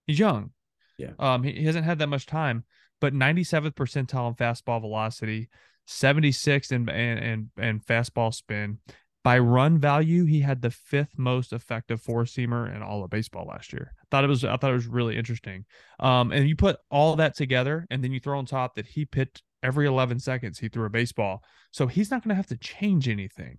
[0.06, 0.52] He's young.
[0.98, 1.10] Yeah.
[1.18, 2.64] Um, he, he hasn't had that much time,
[3.00, 5.48] but 97th percentile in fastball velocity,
[5.88, 8.78] 76th in and and and fastball spin.
[9.24, 13.46] By run value, he had the fifth most effective four seamer in all of baseball
[13.46, 13.92] last year.
[14.10, 15.64] Thought it was I thought it was really interesting.
[15.98, 19.06] Um, and you put all that together, and then you throw on top that he
[19.06, 22.58] pitched every 11 seconds he threw a baseball, so he's not going to have to
[22.58, 23.56] change anything.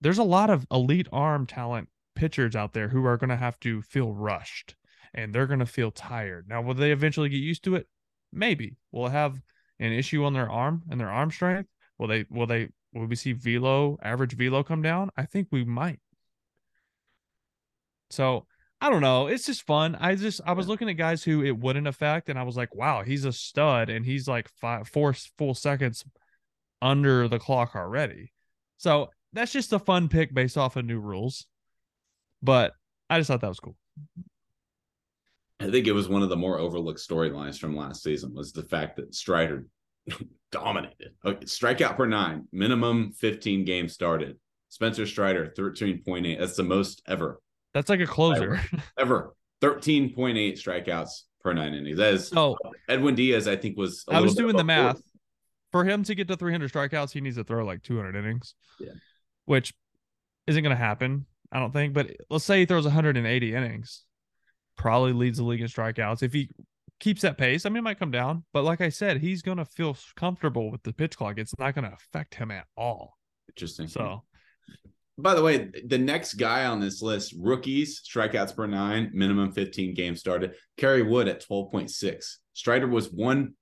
[0.00, 3.58] There's a lot of elite arm talent pitchers out there who are going to have
[3.60, 4.74] to feel rushed
[5.14, 6.46] and they're going to feel tired.
[6.48, 7.86] Now, will they eventually get used to it?
[8.32, 8.76] Maybe.
[8.90, 9.40] Will have
[9.78, 11.70] an issue on their arm and their arm strength?
[11.98, 12.24] Will they?
[12.28, 12.68] Will they?
[12.94, 15.10] Will we see velo average velo come down?
[15.16, 16.00] I think we might.
[18.10, 18.46] So
[18.80, 19.26] I don't know.
[19.26, 19.96] It's just fun.
[19.98, 22.74] I just I was looking at guys who it wouldn't affect, and I was like,
[22.74, 26.04] wow, he's a stud, and he's like five four full seconds
[26.80, 28.32] under the clock already.
[28.76, 31.46] So that's just a fun pick based off of new rules.
[32.42, 32.74] But
[33.10, 33.76] I just thought that was cool.
[35.60, 38.64] I think it was one of the more overlooked storylines from last season was the
[38.64, 39.66] fact that Strider
[40.52, 41.12] dominated.
[41.24, 44.36] Okay, strikeout per nine, minimum 15 games started.
[44.68, 46.38] Spencer Strider, 13.8.
[46.38, 47.40] That's the most ever,
[47.74, 48.60] That's like a closer.
[48.98, 49.34] ever.
[49.62, 51.96] 13.8 strikeouts per nine innings.
[51.96, 52.56] That is So
[52.88, 54.04] Edwin Diaz, I think, was.
[54.08, 55.00] I I was doing the math.
[55.72, 58.54] For him to get to 300 strikeouts, he needs to throw like 200 innings.
[58.78, 58.92] Yeah.
[59.46, 59.72] Which
[60.46, 61.94] isn't going to happen, I don't think.
[61.94, 64.04] But let's say he throws 180 innings,
[64.76, 66.22] probably leads the league in strikeouts.
[66.22, 66.50] If he
[67.00, 68.44] keeps that pace, I mean, it might come down.
[68.52, 71.38] But like I said, he's going to feel comfortable with the pitch clock.
[71.38, 73.16] It's not going to affect him at all.
[73.48, 73.88] Interesting.
[73.88, 74.22] So
[75.18, 79.94] By the way, the next guy on this list, rookies, strikeouts per nine, minimum 15
[79.94, 80.54] games started.
[80.76, 82.24] Kerry Wood at 12.6.
[82.52, 83.52] Strider was 1.2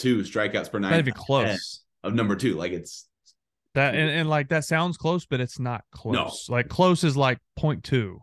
[0.00, 0.90] strikeouts per nine.
[0.90, 1.82] not even close.
[2.02, 2.56] Of number two.
[2.56, 3.06] Like it's
[3.74, 6.48] That and, and like that sounds close, but it's not close.
[6.48, 6.54] No.
[6.54, 8.16] Like close is like 0.2.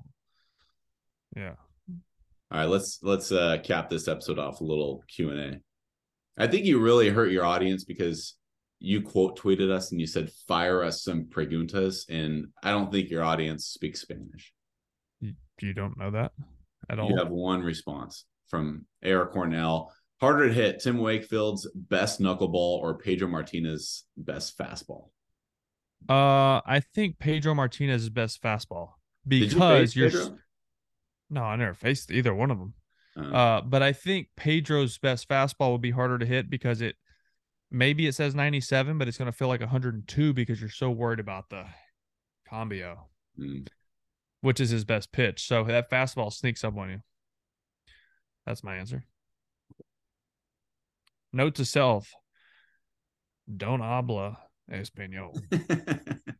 [1.35, 1.53] Yeah.
[2.51, 2.69] All right.
[2.69, 5.59] Let's let's uh cap this episode off a little Q and A.
[6.43, 8.35] I think you really hurt your audience because
[8.79, 13.09] you quote tweeted us and you said, "Fire us some preguntas," and I don't think
[13.09, 14.53] your audience speaks Spanish.
[15.19, 16.31] You, you don't know that
[16.89, 17.09] at all.
[17.09, 19.93] You have one response from Eric Cornell.
[20.19, 25.09] Harder to hit Tim Wakefield's best knuckleball or Pedro Martinez's best fastball.
[26.09, 28.93] Uh, I think Pedro Martinez's best fastball
[29.27, 30.09] you because you're.
[30.09, 30.37] Pedro?
[31.29, 32.73] No, I never faced either one of them.
[33.17, 36.95] Uh, Uh, but I think Pedro's best fastball would be harder to hit because it
[37.71, 41.19] maybe it says 97, but it's going to feel like 102 because you're so worried
[41.19, 41.65] about the
[42.49, 43.07] cambio,
[43.39, 43.67] mm.
[44.41, 45.47] which is his best pitch.
[45.47, 47.01] So that fastball sneaks up on you.
[48.45, 49.05] That's my answer.
[51.31, 52.11] Note to self:
[53.55, 54.39] Don't habla
[54.71, 55.39] español.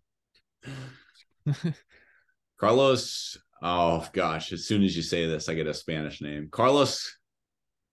[2.60, 3.38] Carlos.
[3.62, 4.54] Oh gosh!
[4.54, 6.50] As soon as you say this, I get a Spanish name.
[6.52, 7.18] Carlos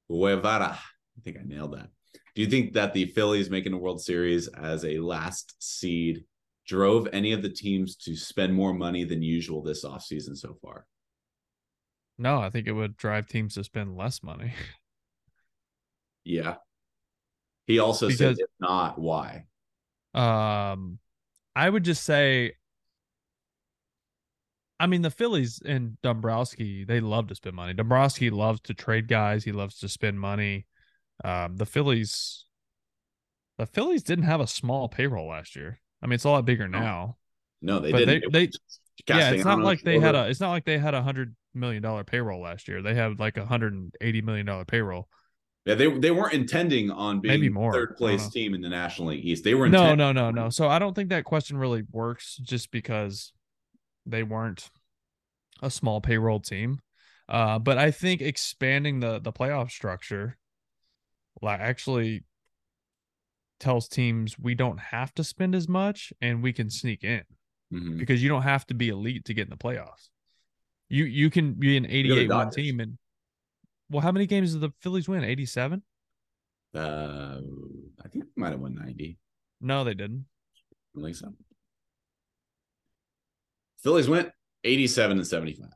[0.08, 0.78] Guevara.
[0.78, 1.88] I think I nailed that.
[2.34, 6.24] Do you think that the Phillies making a World Series as a last seed
[6.66, 10.86] drove any of the teams to spend more money than usual this offseason so far?
[12.18, 14.52] no, I think it would drive teams to spend less money.
[16.28, 16.56] Yeah.
[17.68, 19.44] He also said, if not, why?
[20.12, 20.98] Um,
[21.54, 22.54] I would just say,
[24.78, 27.72] I mean, the Phillies and Dombrowski, they love to spend money.
[27.72, 29.44] Dombrowski loves to trade guys.
[29.44, 30.66] He loves to spend money.
[31.24, 32.44] Um, the Phillies,
[33.56, 35.80] the Phillies didn't have a small payroll last year.
[36.02, 37.16] I mean, it's a lot bigger now.
[37.62, 38.32] No, they But didn't.
[38.32, 38.58] they- was
[39.08, 40.28] yeah, it's not like they had a.
[40.28, 42.82] It's not like they had a hundred million dollar payroll last year.
[42.82, 45.08] They had like a hundred and eighty million dollar payroll.
[45.66, 47.72] Yeah, they they weren't intending on being Maybe more.
[47.72, 49.44] Third place team in the National League East.
[49.44, 50.48] They were No, no, no, no.
[50.48, 53.32] So I don't think that question really works just because
[54.06, 54.70] they weren't
[55.62, 56.80] a small payroll team.
[57.28, 60.38] Uh, but I think expanding the the playoff structure
[61.42, 62.24] like actually
[63.58, 67.22] tells teams we don't have to spend as much and we can sneak in
[67.72, 67.98] Mhm.
[67.98, 70.08] because you don't have to be elite to get in the playoffs.
[70.88, 72.98] You you can be an 88 one team and
[73.90, 75.22] well, how many games did the Phillies win?
[75.24, 75.82] 87?
[76.74, 77.40] Uh,
[78.04, 79.16] I think they might have won 90.
[79.60, 80.26] No, they didn't.
[80.98, 81.32] I think so.
[83.82, 84.30] Phillies went
[84.64, 85.68] 87 and 75.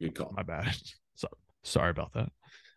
[0.00, 0.32] Good call.
[0.36, 0.74] My bad.
[1.16, 1.28] So
[1.62, 2.30] sorry about that.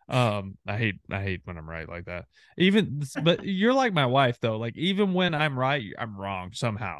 [0.06, 2.26] Um, I hate I hate when I'm right like that.
[2.58, 4.58] Even but you're like my wife though.
[4.58, 6.98] Like even when I'm right, I'm wrong somehow.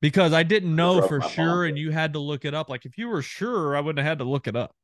[0.00, 2.70] Because I didn't know rub for sure, and you had to look it up.
[2.70, 4.74] Like if you were sure, I wouldn't have had to look it up.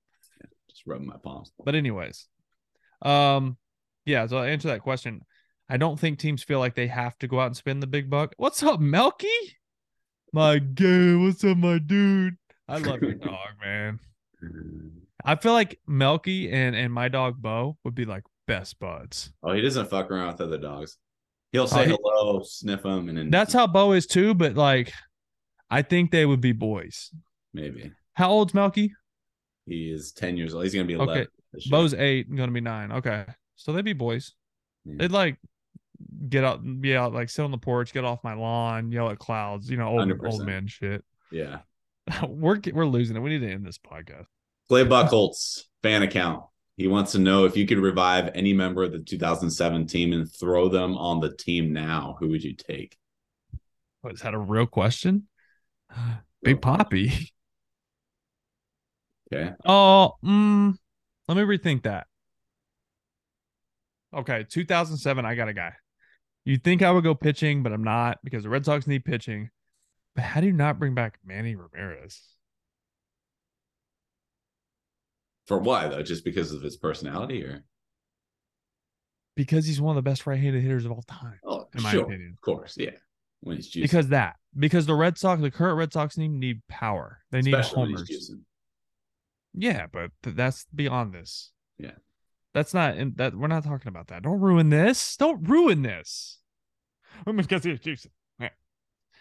[0.69, 1.53] Just rubbing my palms.
[1.65, 2.27] But anyways,
[3.01, 3.57] um,
[4.05, 4.27] yeah.
[4.27, 5.23] So I'll answer that question.
[5.69, 8.11] I don't think teams feel like they have to go out and spend the big
[8.11, 8.35] buck.
[8.37, 9.29] What's up, Melky?
[10.37, 11.15] My gay.
[11.15, 12.37] What's up, my dude?
[12.69, 13.99] I love your dog, man.
[15.25, 19.33] I feel like Melky and and my dog Bo would be like best buds.
[19.43, 20.99] Oh, he doesn't fuck around with other dogs.
[21.53, 24.35] He'll oh, say Oh, he- hello, sniff them, and then That's how Bo is too.
[24.35, 24.93] But like,
[25.71, 27.11] I think they would be boys.
[27.55, 28.93] maybe How old's Melky?
[29.65, 30.65] he is 10 years old.
[30.65, 31.03] He's gonna be Okay.
[31.03, 31.27] 11.
[31.55, 31.71] this year.
[31.71, 32.93] Bo's eight, gonna be nine.
[32.93, 33.25] Okay,
[33.55, 34.35] so they'd be boys.
[34.85, 34.97] Yeah.
[34.99, 35.39] They'd like
[36.29, 39.19] get out, be out, like sit on the porch, get off my lawn, yell at
[39.19, 39.71] clouds.
[39.71, 40.33] You know, old 100%.
[40.33, 41.05] old man shit.
[41.31, 41.59] Yeah.
[42.29, 43.21] we're we're losing it.
[43.21, 44.27] We need to end this podcast.
[44.69, 46.45] Clay Buchholz fan account.
[46.77, 50.31] He wants to know if you could revive any member of the 2007 team and
[50.31, 52.99] throw them on the team now, who would you take?
[54.03, 55.29] What is that a real question?
[56.43, 57.33] Big Poppy.
[59.33, 59.53] Okay.
[59.65, 60.75] Oh, mm,
[61.29, 62.07] let me rethink that.
[64.15, 65.73] Okay, 2007, I got a guy.
[66.47, 69.51] You'd think I would go pitching, but I'm not because the Red Sox need pitching.
[70.15, 72.23] But how do you not bring back Manny Ramirez?
[75.47, 76.03] For why though?
[76.03, 77.65] Just because of his personality, or
[79.35, 82.05] Because he's one of the best right-handed hitters of all time, oh, in my sure,
[82.05, 82.35] opinion.
[82.35, 82.91] of course, yeah.
[83.41, 86.63] When he's juicing, Because that, because the Red Sox, the current Red Sox team need
[86.69, 87.19] power.
[87.33, 88.31] They need especially when homers.
[89.53, 91.51] Yeah, but th- that's beyond this.
[91.77, 91.97] Yeah.
[92.57, 94.23] That's not in that we're not talking about that.
[94.23, 95.15] Don't ruin this.
[95.19, 96.39] Don't ruin this.
[97.25, 98.09] Because he's juicing.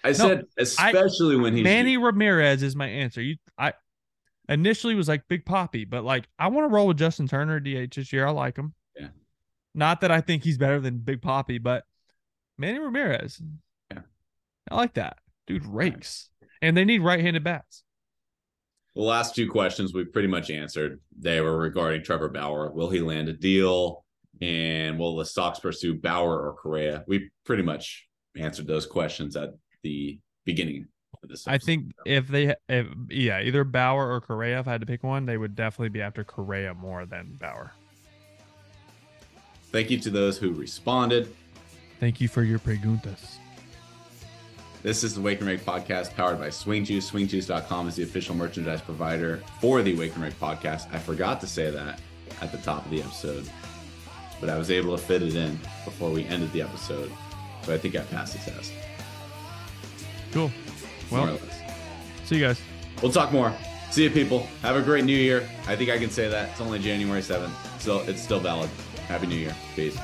[0.04, 2.04] I said especially when he's Manny juicing.
[2.04, 3.22] Ramirez is my answer.
[3.22, 3.74] You, I
[4.48, 7.96] initially was like Big Poppy, but like I want to roll with Justin Turner DH
[7.96, 8.26] this year.
[8.26, 8.74] I like him.
[8.98, 9.08] Yeah.
[9.74, 11.84] Not that I think he's better than Big Poppy, but
[12.58, 13.42] Manny Ramirez.
[13.92, 14.02] Yeah.
[14.70, 15.18] I like that.
[15.48, 16.30] Dude rakes.
[16.62, 17.84] And they need right-handed bats.
[18.96, 21.02] The last two questions we pretty much answered.
[21.20, 22.72] They were regarding Trevor Bauer.
[22.72, 24.06] Will he land a deal?
[24.42, 27.04] And will the Sox pursue Bauer or Correa?
[27.08, 29.52] We pretty much answered those questions at
[29.84, 30.88] the beginning
[31.22, 31.48] of this.
[31.48, 35.04] I think if they, if, yeah, either Bauer or Correa, if I had to pick
[35.04, 37.74] one, they would definitely be after Correa more than Bauer.
[39.72, 41.34] Thank you to those who responded.
[42.00, 43.38] Thank you for your preguntas.
[44.86, 47.10] This is the Wake and Rake podcast powered by Swing Juice.
[47.10, 50.94] SwingJuice.com is the official merchandise provider for the Wake and Rake podcast.
[50.94, 52.00] I forgot to say that
[52.40, 53.50] at the top of the episode,
[54.40, 57.12] but I was able to fit it in before we ended the episode.
[57.64, 58.74] So I think I passed the test.
[60.32, 60.52] Cool.
[61.10, 61.62] More or Well, less.
[62.26, 62.62] see you guys.
[63.02, 63.56] We'll talk more.
[63.90, 64.48] See you, people.
[64.62, 65.50] Have a great new year.
[65.66, 66.50] I think I can say that.
[66.52, 67.50] It's only January 7th,
[67.82, 68.70] so it's still valid.
[69.08, 69.56] Happy New Year.
[69.76, 69.98] Peace.